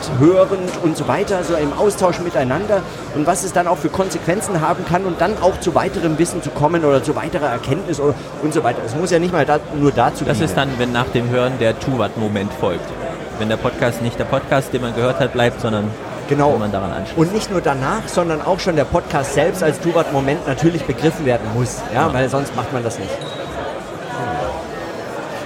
[0.71, 2.83] hörend und so weiter, so im Austausch miteinander
[3.15, 6.43] und was es dann auch für Konsequenzen haben kann und dann auch zu weiterem Wissen
[6.43, 8.81] zu kommen oder zu weiterer Erkenntnis oder, und so weiter.
[8.85, 10.49] Es muss ja nicht mal da, nur dazu Das dienen.
[10.49, 12.85] ist dann, wenn nach dem Hören der Tuvat-Moment folgt.
[13.39, 15.91] Wenn der Podcast nicht der Podcast, den man gehört hat, bleibt, sondern
[16.29, 16.53] Genau.
[16.53, 17.19] wenn man daran anschließt.
[17.19, 21.47] Und nicht nur danach, sondern auch schon der Podcast selbst als Tuvat-Moment natürlich begriffen werden
[21.55, 21.79] muss.
[21.95, 23.11] Ja, weil sonst macht man das nicht.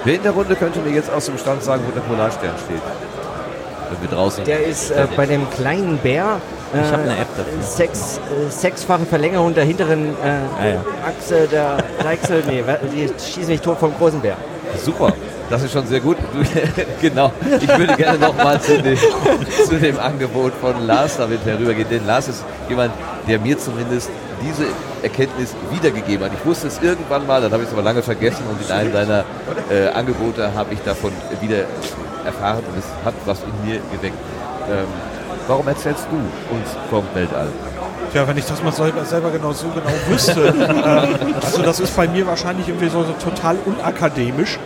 [0.04, 2.82] Wer in der Runde könnte mir jetzt aus dem Stand sagen, wo der Polarstern steht?
[3.90, 4.44] Wenn wir draußen.
[4.44, 6.40] Der ist äh, bei dem kleinen Bär.
[6.74, 7.62] Äh, Ich hab eine App dafür.
[7.62, 10.28] Sechs, äh, sechsfache Verlängerung der hinteren äh,
[10.60, 10.84] Ah, ja.
[11.06, 12.42] Achse der Deichsel.
[12.48, 14.36] Nee, die schießen nicht tot vom großen Bär.
[14.82, 15.12] Super.
[15.50, 16.16] Das ist schon sehr gut.
[17.00, 17.30] Genau.
[17.60, 18.96] Ich würde gerne nochmal zu, dem-
[19.68, 21.86] zu dem Angebot von Lars damit herübergehen.
[21.90, 22.92] Denn Lars ist jemand,
[23.28, 24.08] der mir zumindest
[24.42, 24.64] diese
[25.02, 26.32] Erkenntnis wiedergegeben hat.
[26.38, 28.92] Ich wusste es irgendwann mal, dann habe ich es aber lange vergessen und in einem
[28.92, 29.24] deiner
[29.70, 31.12] äh, Angebote habe ich davon
[31.42, 31.64] wieder
[32.24, 34.16] erfahren und es hat was in mir geweckt.
[34.70, 34.86] Ähm,
[35.46, 36.16] warum erzählst du
[36.54, 37.48] uns vom Weltall?
[38.12, 40.48] Ja, wenn ich das mal selber, selber genau so genau wüsste.
[40.48, 44.58] äh, also das ist bei mir wahrscheinlich irgendwie so, so total unakademisch.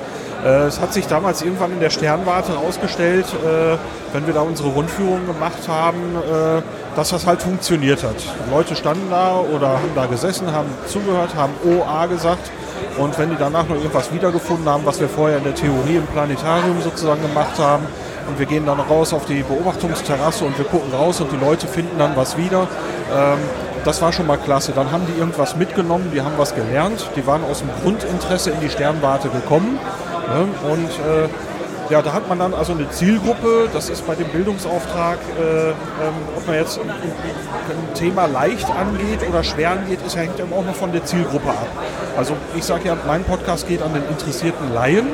[0.44, 3.76] Äh, es hat sich damals irgendwann in der Sternwarte herausgestellt, äh,
[4.12, 6.62] wenn wir da unsere Rundführung gemacht haben, äh,
[6.94, 8.16] dass das halt funktioniert hat.
[8.50, 12.50] Leute standen da oder haben da gesessen, haben zugehört, haben OA gesagt.
[12.96, 16.06] Und wenn die danach noch irgendwas wiedergefunden haben, was wir vorher in der Theorie im
[16.06, 17.86] Planetarium sozusagen gemacht haben,
[18.28, 21.66] und wir gehen dann raus auf die Beobachtungsterrasse und wir gucken raus und die Leute
[21.66, 22.68] finden dann was wieder.
[23.10, 23.38] Ähm,
[23.84, 24.72] das war schon mal klasse.
[24.72, 28.60] Dann haben die irgendwas mitgenommen, die haben was gelernt, die waren aus dem Grundinteresse in
[28.60, 29.78] die Sternwarte gekommen.
[30.28, 30.70] Ne?
[30.70, 31.28] Und äh,
[31.90, 35.74] ja, da hat man dann also eine Zielgruppe, das ist bei dem Bildungsauftrag, äh, ähm,
[36.36, 40.64] ob man jetzt ein, ein, Thema leicht angeht oder schwer angeht, ist, hängt eben auch
[40.64, 41.66] noch von der Zielgruppe ab.
[42.16, 45.08] Also ich sage ja, mein Podcast geht an den interessierten Laien.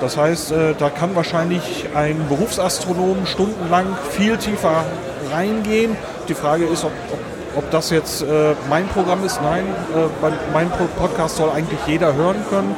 [0.00, 4.84] Das heißt, äh, da kann wahrscheinlich ein Berufsastronom stundenlang viel tiefer
[5.32, 5.96] reingehen.
[6.28, 7.18] Die Frage ist, ob, ob
[7.56, 9.64] ob das jetzt äh, mein Programm ist, nein.
[9.94, 12.74] Äh, mein Podcast soll eigentlich jeder hören können,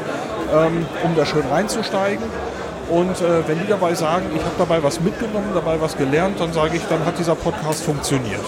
[0.52, 2.24] ähm, um da schön reinzusteigen.
[2.88, 6.52] Und äh, wenn die dabei sagen, ich habe dabei was mitgenommen, dabei was gelernt, dann
[6.52, 8.44] sage ich, dann hat dieser Podcast funktioniert.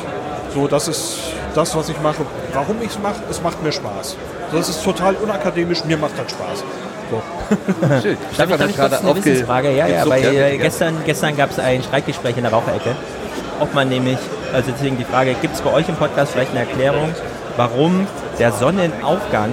[0.54, 1.18] So, das ist
[1.54, 2.24] das, was ich mache.
[2.52, 4.16] Warum ich es mache, es macht mir Spaß.
[4.52, 6.64] Das ist total unakademisch, mir macht das Spaß.
[7.10, 7.22] So.
[8.02, 8.16] Schön.
[8.36, 9.76] Darf ich, darf ich kurz eine Wissensfrage?
[9.76, 12.94] Ja, ja, weil äh, gestern, gestern gab es ein Streitgespräch in der Raucherecke,
[13.60, 14.18] ob man nämlich,
[14.52, 17.14] also deswegen die Frage, gibt es bei euch im Podcast vielleicht eine Erklärung,
[17.56, 18.06] warum
[18.38, 19.50] der Sonnenaufgang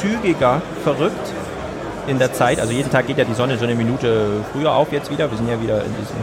[0.00, 1.32] zügiger verrückt
[2.08, 2.60] in der Zeit.
[2.60, 5.30] Also jeden Tag geht ja die Sonne so eine Minute früher auf jetzt wieder.
[5.30, 6.16] Wir sind ja wieder in diesem.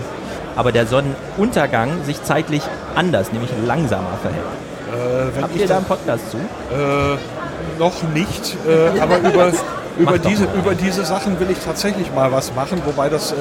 [0.55, 2.61] Aber der Sonnenuntergang sich zeitlich
[2.95, 4.45] anders, nämlich langsamer verhält.
[5.37, 6.37] Äh, Habt ihr da einen Podcast zu?
[6.37, 7.17] Äh,
[7.79, 9.51] noch nicht, äh, aber über,
[9.97, 13.31] über, diese, über diese Sachen will ich tatsächlich mal was machen, wobei das.
[13.31, 13.35] Äh,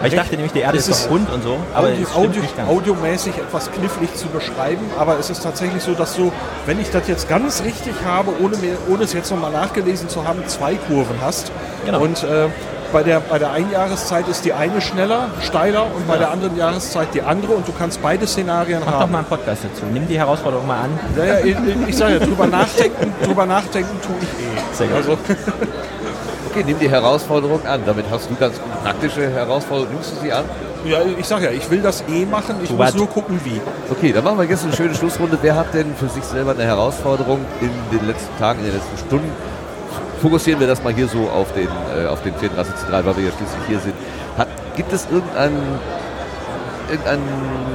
[0.00, 3.38] Weil ich dachte nämlich, die Erde ist doch rund und so, aber Audio, Audio, audiomäßig
[3.38, 6.32] etwas knifflig zu beschreiben, aber es ist tatsächlich so, dass du,
[6.66, 10.26] wenn ich das jetzt ganz richtig habe, ohne, mir, ohne es jetzt nochmal nachgelesen zu
[10.26, 11.52] haben, zwei Kurven hast.
[11.84, 12.00] Genau.
[12.00, 12.48] Und äh,
[12.92, 16.20] bei der, bei der einen Jahreszeit ist die eine schneller, steiler und bei ja.
[16.20, 18.94] der anderen Jahreszeit die andere und du kannst beide Szenarien Mach haben.
[18.94, 19.84] Mach doch mal einen Podcast dazu.
[19.92, 21.00] Nimm die Herausforderung mal an.
[21.16, 21.56] Ja, ja, ich,
[21.88, 24.76] ich sage ja, drüber nachdenken, drüber nachdenken tue ich eh.
[24.76, 24.96] Sehr gut.
[24.96, 25.18] Also,
[26.52, 27.80] Okay, nimm die Herausforderung an.
[27.86, 29.94] Damit hast du ganz praktische Herausforderungen.
[29.94, 30.44] Nimmst du sie an?
[30.84, 32.56] Ja, ich sage ja, ich will das eh machen.
[32.62, 33.58] Ich muss nur gucken, wie.
[33.90, 35.38] Okay, dann machen wir jetzt eine schöne Schlussrunde.
[35.40, 38.98] Wer hat denn für sich selber eine Herausforderung in den letzten Tagen, in den letzten
[38.98, 39.30] Stunden?
[40.22, 43.30] Fokussieren wir das mal hier so auf den, äh, auf den 34.3, weil wir ja
[43.36, 43.94] schließlich hier sind.
[44.38, 44.46] Hat,
[44.76, 45.80] gibt es irgendeinen
[46.88, 47.22] irgendeine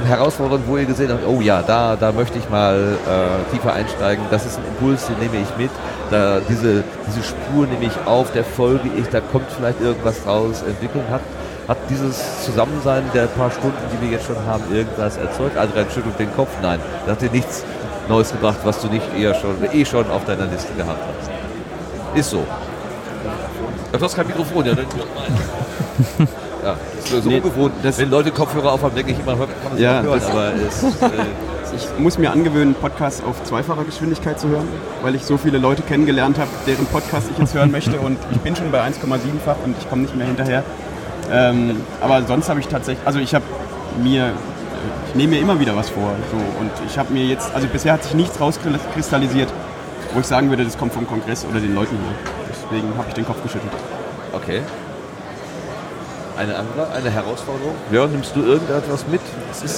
[0.06, 4.24] Herausforderung, wo ihr gesehen habt, oh ja, da, da möchte ich mal äh, tiefer einsteigen,
[4.30, 5.70] das ist ein Impuls, den nehme ich mit,
[6.10, 10.62] da, diese, diese Spur nehme ich auf, der folge ich, da kommt vielleicht irgendwas raus,
[10.66, 11.22] entwickeln hat,
[11.66, 15.56] hat dieses Zusammensein der paar Stunden, die wir jetzt schon haben, irgendwas erzeugt?
[15.58, 17.64] Adrian schüttelt den Kopf, nein, da hat dir nichts
[18.08, 21.37] Neues gebracht, was du nicht eher schon, eh schon auf deiner Liste gehabt hast.
[22.14, 22.44] Ist so.
[23.92, 24.86] Du hast kein Mikrofon, ja, dann
[26.62, 27.72] Ja, das ist so nee, ungewohnt.
[27.82, 31.08] Wenn Leute Kopfhörer aufhaben, denke ich immer, kann man es ja, hören, aber es, äh,
[31.76, 34.68] ich muss mir angewöhnen, Podcasts auf zweifacher Geschwindigkeit zu hören,
[35.02, 38.38] weil ich so viele Leute kennengelernt habe, deren Podcast ich jetzt hören möchte und ich
[38.38, 40.64] bin schon bei 1,7-fach und ich komme nicht mehr hinterher.
[41.30, 43.44] Ähm, aber sonst habe ich tatsächlich, also ich habe
[44.02, 44.32] mir,
[45.08, 47.92] ich nehme mir immer wieder was vor so, und ich habe mir jetzt, also bisher
[47.92, 49.52] hat sich nichts rauskristallisiert,
[50.14, 52.14] wo ich sagen würde, das kommt vom Kongress oder den Leuten hier.
[52.50, 53.72] Deswegen habe ich den Kopf geschüttelt.
[54.32, 54.62] Okay
[56.38, 57.74] eine andere, eine Herausforderung?
[57.90, 59.20] Ja, nimmst du irgendetwas mit?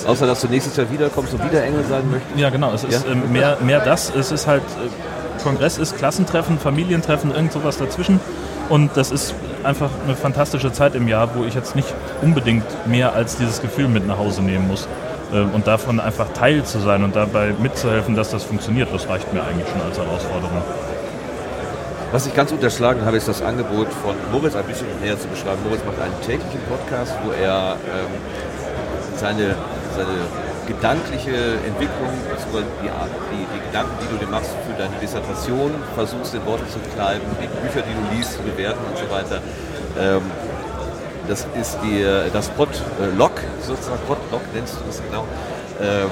[0.07, 2.39] Außer, dass du nächstes Jahr wiederkommst und wieder Engel sein möchtest?
[2.39, 2.73] Ja, genau.
[2.73, 3.13] Es ist ja?
[3.13, 4.15] ähm, mehr, mehr das.
[4.15, 8.21] Es ist halt, äh, Kongress ist Klassentreffen, Familientreffen, irgend sowas dazwischen.
[8.69, 13.15] Und das ist einfach eine fantastische Zeit im Jahr, wo ich jetzt nicht unbedingt mehr
[13.15, 14.87] als dieses Gefühl mit nach Hause nehmen muss.
[15.33, 19.33] Äh, und davon einfach Teil zu sein und dabei mitzuhelfen, dass das funktioniert, das reicht
[19.33, 20.63] mir eigentlich schon als Herausforderung.
[22.13, 25.63] Was ich ganz unterschlagen habe, ist das Angebot von Moritz ein bisschen näher zu beschreiben.
[25.63, 28.11] Moritz macht einen täglichen Podcast, wo er ähm,
[29.15, 29.55] seine,
[29.95, 30.19] seine
[30.67, 36.45] gedankliche Entwicklung, die, die, die, Gedanken, die du dir machst für deine Dissertation, versuchst in
[36.47, 39.41] Worte zu kleiben, die Bücher, die du liest, zu bewerten und so weiter.
[39.99, 40.23] Ähm,
[41.31, 43.31] das ist die, das Podlog,
[43.63, 45.25] sozusagen Podlog nennst du das genau.
[45.81, 46.11] Ähm,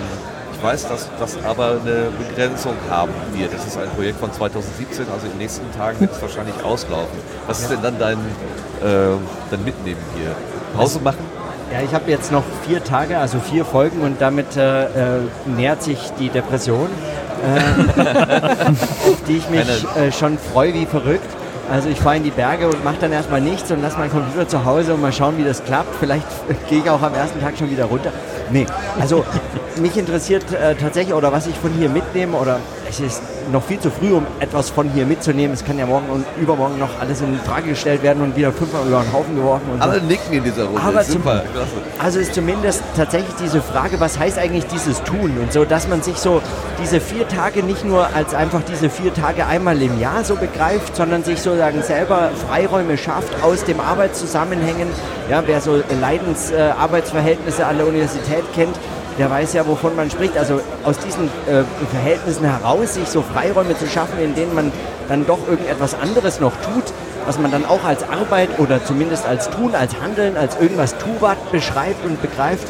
[0.54, 3.52] ich weiß, dass das aber eine Begrenzung haben wird.
[3.52, 7.18] Das ist ein Projekt von 2017, also in den nächsten Tagen wird es wahrscheinlich auslaufen.
[7.46, 9.16] Was ist denn dann dein, äh,
[9.50, 10.34] dein Mitnehmen hier?
[10.76, 11.24] Pause machen?
[11.72, 15.82] Ja, ich habe jetzt noch vier Tage, also vier Folgen und damit äh, äh nähert
[15.82, 16.88] sich die Depression,
[17.44, 21.28] äh, auf die ich mich äh, schon freue wie verrückt.
[21.70, 24.48] Also ich fahre in die Berge und mache dann erstmal nichts und lasse meinen Computer
[24.48, 25.94] zu Hause und mal schauen, wie das klappt.
[26.00, 26.26] Vielleicht
[26.68, 28.10] gehe ich auch am ersten Tag schon wieder runter.
[28.50, 28.66] Nee,
[28.98, 29.24] also
[29.76, 33.22] mich interessiert äh, tatsächlich, oder was ich von hier mitnehme, oder es ist
[33.52, 35.54] noch viel zu früh, um etwas von hier mitzunehmen.
[35.54, 38.86] Es kann ja morgen und übermorgen noch alles in Frage gestellt werden und wieder fünfmal
[38.86, 39.70] über den Haufen geworfen.
[39.72, 40.06] Und Alle so.
[40.06, 40.80] nicken in dieser Runde.
[40.80, 45.36] Aber Super, zum, Also ist zumindest tatsächlich diese Frage, was heißt eigentlich dieses Tun?
[45.40, 46.42] Und so, dass man sich so
[46.82, 50.96] diese vier Tage nicht nur als einfach diese vier Tage einmal im Jahr so begreift,
[50.96, 54.88] sondern sich sozusagen selber Freiräume schafft aus dem Arbeitszusammenhängen.
[55.30, 58.76] Ja, wer so Leidensarbeitsverhältnisse äh, an der Universität kennt,
[59.18, 60.38] der weiß ja, wovon man spricht.
[60.38, 64.72] Also aus diesen äh, Verhältnissen heraus sich so Freiräume zu schaffen, in denen man
[65.08, 66.84] dann doch irgendetwas anderes noch tut,
[67.26, 71.50] was man dann auch als Arbeit oder zumindest als Tun, als Handeln, als irgendwas Tuvat
[71.50, 72.66] beschreibt und begreift,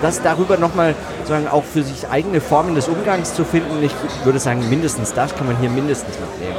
[0.00, 3.82] das darüber nochmal sozusagen auch für sich eigene Formen des Umgangs zu finden.
[3.82, 3.92] Ich
[4.24, 6.56] würde sagen, mindestens das kann man hier mindestens mitnehmen.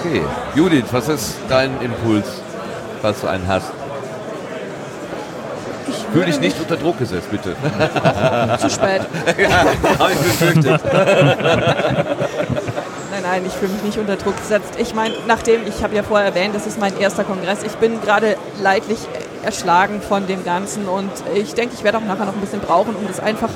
[0.00, 0.22] Okay.
[0.54, 2.26] Judith, was ist dein Impuls,
[3.02, 3.81] falls du einen hast?
[5.88, 7.56] Ich Fühl würde dich nicht unter Druck gesetzt, bitte.
[8.60, 9.02] Zu spät.
[9.98, 10.80] Habe ich befürchtet.
[13.12, 14.72] Nein, nein, ich fühle mich nicht unter Druck gesetzt.
[14.78, 18.00] Ich meine, nachdem, ich habe ja vorher erwähnt, das ist mein erster Kongress, ich bin
[18.00, 18.98] gerade leidlich
[19.42, 22.96] erschlagen von dem Ganzen und ich denke, ich werde auch nachher noch ein bisschen brauchen,
[22.96, 23.50] um das einfach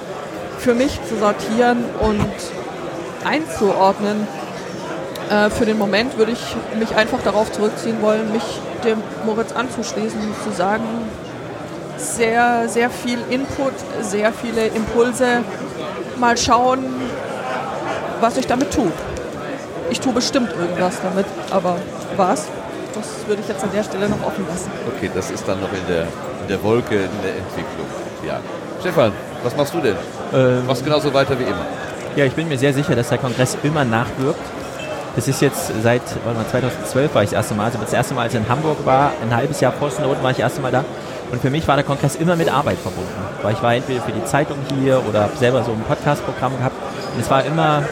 [0.59, 2.21] für mich zu sortieren und
[3.25, 4.29] einzuordnen.
[5.31, 10.21] Äh, für den Moment würde ich mich einfach darauf zurückziehen wollen, mich dem Moritz anzuschließen
[10.21, 10.85] und zu sagen,
[11.97, 13.73] sehr, sehr viel Input,
[14.03, 15.43] sehr viele Impulse.
[16.19, 16.85] Mal schauen,
[18.21, 18.93] was sich damit tut.
[19.91, 21.77] Ich tue bestimmt irgendwas damit, aber
[22.17, 22.47] was?
[22.95, 24.71] Das würde ich jetzt an der Stelle noch offen lassen.
[24.97, 27.87] Okay, das ist dann noch in der, in der Wolke, in der Entwicklung.
[28.27, 28.41] Ja.
[28.81, 29.97] Stefan, was machst du denn?
[30.35, 31.67] Ähm, Machst genauso weiter wie immer.
[32.17, 34.41] Ja, ich bin mir sehr sicher, dass der Kongress immer nachwirkt.
[35.15, 37.67] Das ist jetzt seit warte mal, 2012 war ich das erste Mal.
[37.67, 40.31] Also das erste Mal, als ich in Hamburg war, ein halbes Jahr vor Snowden war
[40.31, 40.85] ich das erste Mal da.
[41.31, 43.11] Und für mich war der Kongress immer mit Arbeit verbunden.
[43.43, 46.77] Weil ich war entweder für die Zeitung hier oder habe selber so ein Podcast-Programm gehabt.
[47.15, 47.83] Und es war immer,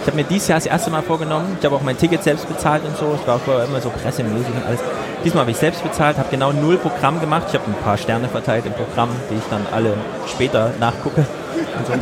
[0.00, 2.48] ich habe mir dieses Jahr das erste Mal vorgenommen, ich habe auch mein Ticket selbst
[2.48, 3.18] bezahlt und so.
[3.20, 4.80] Ich war vorher immer so pressemäßig und alles.
[5.24, 7.44] Diesmal habe ich selbst bezahlt, habe genau null Programm gemacht.
[7.48, 9.94] Ich habe ein paar Sterne verteilt im Programm, die ich dann alle
[10.26, 11.26] später nachgucke.
[11.86, 11.94] So.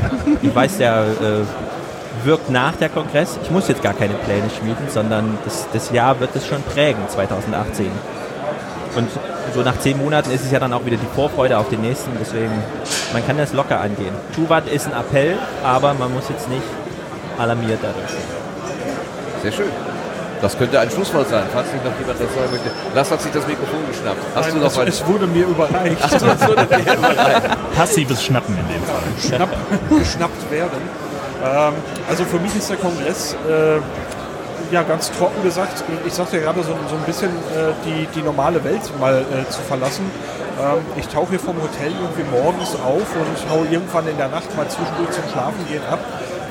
[0.42, 3.38] Ich weiß, der äh, wirkt nach der Kongress.
[3.42, 7.00] Ich muss jetzt gar keine Pläne schmieden, sondern das, das Jahr wird es schon prägen,
[7.08, 7.86] 2018.
[8.96, 9.08] Und
[9.54, 12.10] so nach zehn Monaten ist es ja dann auch wieder die Vorfreude auf den nächsten,
[12.20, 12.52] deswegen,
[13.12, 14.14] man kann das locker angehen.
[14.34, 16.62] Tuvat ist ein Appell, aber man muss jetzt nicht
[17.38, 18.10] alarmiert dadurch.
[19.42, 19.70] Sehr schön.
[20.40, 22.70] Das könnte ein Schlusswort sein, falls nicht noch jemand das sagen möchte.
[22.94, 24.18] Lass hat sich das Mikrofon geschnappt.
[24.34, 25.98] Hast du Nein, noch es, es wurde mir überreicht.
[27.76, 29.02] Passives Schnappen in dem Fall.
[29.20, 29.50] Schnapp,
[29.88, 30.80] geschnappt werden.
[31.44, 31.74] Ähm,
[32.08, 33.76] also für mich ist der Kongress, äh,
[34.72, 38.22] ja ganz trocken gesagt, ich sagte ja gerade so, so ein bisschen äh, die, die
[38.22, 40.10] normale Welt mal äh, zu verlassen.
[40.58, 44.56] Ähm, ich tauche hier vom Hotel irgendwie morgens auf und hau irgendwann in der Nacht
[44.56, 46.00] mal zwischendurch zum Schlafen gehen ab.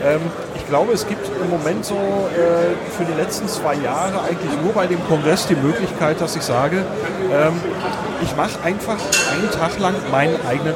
[0.05, 0.21] Ähm,
[0.55, 4.73] ich glaube, es gibt im Moment so äh, für die letzten zwei Jahre eigentlich nur
[4.73, 6.77] bei dem Kongress die Möglichkeit, dass ich sage,
[7.33, 7.59] ähm,
[8.21, 8.97] ich mache einfach
[9.33, 10.75] einen Tag lang meinen eigenen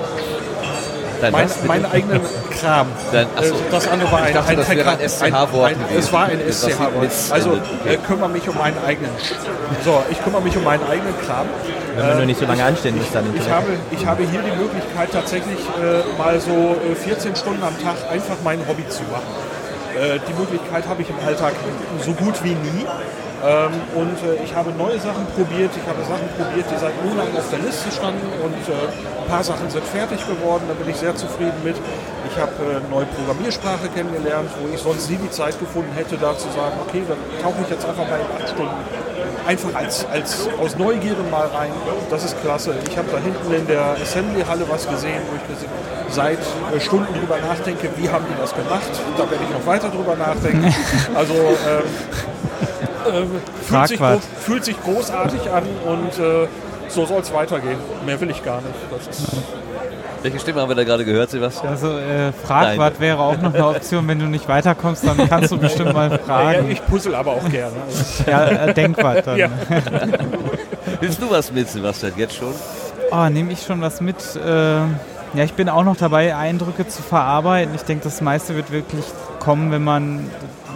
[1.22, 1.34] Dein
[1.66, 2.22] meinen eigenen
[2.60, 2.88] Kram.
[3.36, 3.56] Ach so.
[3.56, 5.76] Äh, das andere war Ich ein, dachte, ein, ein ein- SCH-Wort.
[5.98, 7.12] Es war ein SCH-Wort.
[7.32, 7.54] Also
[7.86, 9.12] äh, kümmere mich um meinen eigenen.
[9.84, 11.48] So, ich kümmere mich um meinen eigenen Kram.
[11.96, 14.42] Wenn man Äh, nur nicht so lange anstehen muss, dann Ich habe, ich habe hier
[14.42, 19.04] die Möglichkeit tatsächlich äh, mal so äh, 14 Stunden am Tag einfach mein Hobby zu
[19.04, 19.24] machen.
[19.98, 21.54] Äh, die Möglichkeit habe ich im Alltag
[22.04, 22.86] so gut wie nie.
[23.46, 25.70] Ähm, und äh, ich habe neue Sachen probiert.
[25.78, 29.44] Ich habe Sachen probiert, die seit Monaten auf der Liste standen und äh, ein paar
[29.44, 30.64] Sachen sind fertig geworden.
[30.68, 31.76] Da bin ich sehr zufrieden mit.
[31.78, 36.36] Ich habe äh, neue Programmiersprache kennengelernt, wo ich sonst nie die Zeit gefunden hätte, da
[36.36, 38.82] zu sagen, okay, dann tauche ich jetzt einfach mal in acht Stunden
[39.46, 41.70] einfach als, als aus Neugierde mal rein.
[42.10, 42.74] Das ist klasse.
[42.90, 45.70] Ich habe da hinten in der Assembly-Halle was gesehen, wo ich ges-
[46.10, 46.40] seit
[46.74, 48.90] äh, Stunden drüber nachdenke, wie haben die das gemacht.
[49.18, 50.74] Da werde ich noch weiter drüber nachdenken.
[51.14, 51.84] Also ähm,
[53.12, 54.22] fühlt, sich, Fragwart.
[54.22, 56.48] gro- fühlt sich großartig an und äh,
[56.90, 57.78] so soll es weitergehen.
[58.06, 58.74] Mehr will ich gar nicht.
[58.92, 59.32] Das ist,
[60.22, 61.68] Welche Stimme haben wir da gerade gehört, Sebastian?
[61.74, 65.58] Also äh, Fragwart wäre auch noch eine Option, wenn du nicht weiterkommst, dann kannst du
[65.58, 66.70] bestimmt mal ja, fragen.
[66.72, 67.76] ich puzzle aber auch gerne.
[68.28, 69.38] Ja, äh, Denkwart dann.
[69.38, 69.50] Ja.
[71.00, 72.54] Willst du was mit, Sebastian, jetzt schon?
[73.12, 74.16] Oh, nehme ich schon was mit.
[74.36, 74.50] Äh,
[75.34, 77.76] ja, ich bin auch noch dabei, Eindrücke zu verarbeiten.
[77.76, 79.04] Ich denke, das meiste wird wirklich
[79.40, 80.30] kommen, wenn man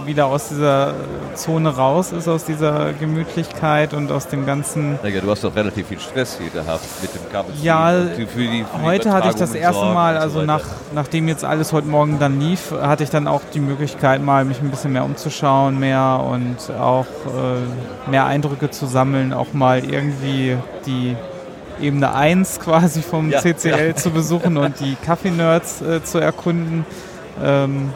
[0.06, 0.94] wieder aus dieser
[1.36, 5.88] Zone raus ist, aus dieser Gemütlichkeit und aus dem ganzen Naja, du hast doch relativ
[5.88, 7.54] viel Stress hier gehabt mit dem Kabel.
[7.62, 10.46] Ja, für die, für die Heute hatte ich das erste Mal, so also weiter.
[10.46, 14.46] nach, nachdem jetzt alles heute Morgen dann lief, hatte ich dann auch die Möglichkeit, mal
[14.46, 19.84] mich ein bisschen mehr umzuschauen, mehr und auch äh, mehr Eindrücke zu sammeln, auch mal
[19.84, 21.16] irgendwie die
[21.82, 26.86] Ebene 1 quasi vom Ja, CCL zu besuchen und die Kaffee-Nerds äh, zu erkunden.
[27.42, 27.94] Ähm,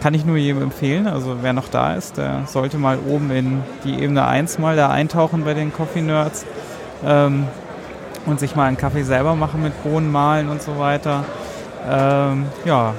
[0.00, 1.06] kann ich nur jedem empfehlen.
[1.06, 4.90] Also wer noch da ist, der sollte mal oben in die Ebene 1 mal da
[4.90, 6.46] eintauchen bei den Coffee Nerds.
[7.04, 7.46] Ähm,
[8.26, 11.24] und sich mal einen Kaffee selber machen mit Bohnen mahlen und so weiter.
[11.88, 12.94] Ähm, ja.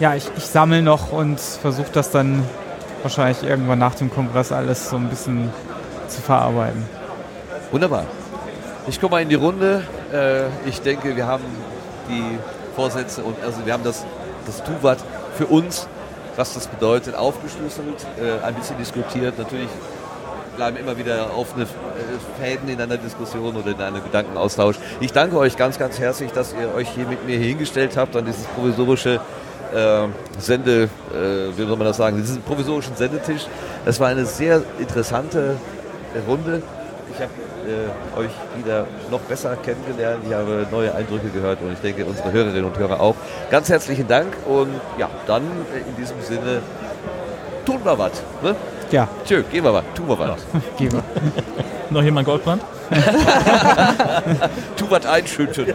[0.00, 2.42] Ja, ich, ich sammle noch und versuche das dann
[3.02, 5.50] wahrscheinlich irgendwann nach dem Kongress alles so ein bisschen
[6.08, 6.84] zu verarbeiten.
[7.70, 8.04] Wunderbar.
[8.88, 9.84] Ich komme mal in die Runde.
[10.12, 11.44] Äh, ich denke, wir haben
[12.08, 12.38] die
[12.74, 14.04] Vorsätze und also wir haben das,
[14.46, 14.98] das Tuvat
[15.36, 15.86] für uns,
[16.36, 19.38] was das bedeutet, aufgeschlüsselt, äh, ein bisschen diskutiert.
[19.38, 19.68] Natürlich
[20.56, 24.76] bleiben immer wieder offene äh, Fäden in einer Diskussion oder in einem Gedankenaustausch.
[25.00, 28.24] Ich danke euch ganz, ganz herzlich, dass ihr euch hier mit mir hingestellt habt an
[28.24, 29.20] dieses provisorische
[29.74, 30.06] äh,
[30.38, 33.46] Sende, äh, wie soll man das sagen, diesen provisorischen Sendetisch.
[33.84, 35.56] Das war eine sehr interessante
[36.28, 36.62] Runde.
[37.12, 37.30] Ich habe
[37.64, 40.22] äh, euch wieder noch besser kennengelernt.
[40.26, 43.16] Ich habe neue Eindrücke gehört und ich denke, unsere Hörerinnen und Hörer auch.
[43.50, 46.62] Ganz herzlichen Dank und ja, dann äh, in diesem Sinne
[47.64, 48.22] tun wir was.
[48.42, 48.54] Ne?
[48.90, 50.40] Ja, Tschö, gehen wir was, tun wir was.
[50.78, 51.02] gehen wir.
[51.90, 52.62] Noch jemand Goldbrand?
[54.76, 55.66] Tu was einschütten.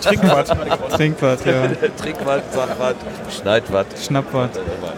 [0.00, 0.48] Trink was.
[0.96, 1.68] Trink was, ja.
[1.96, 2.94] Trink was, sag was,
[3.34, 3.86] schneid was.
[4.04, 4.50] Schnapp was.
[4.56, 4.92] Immer.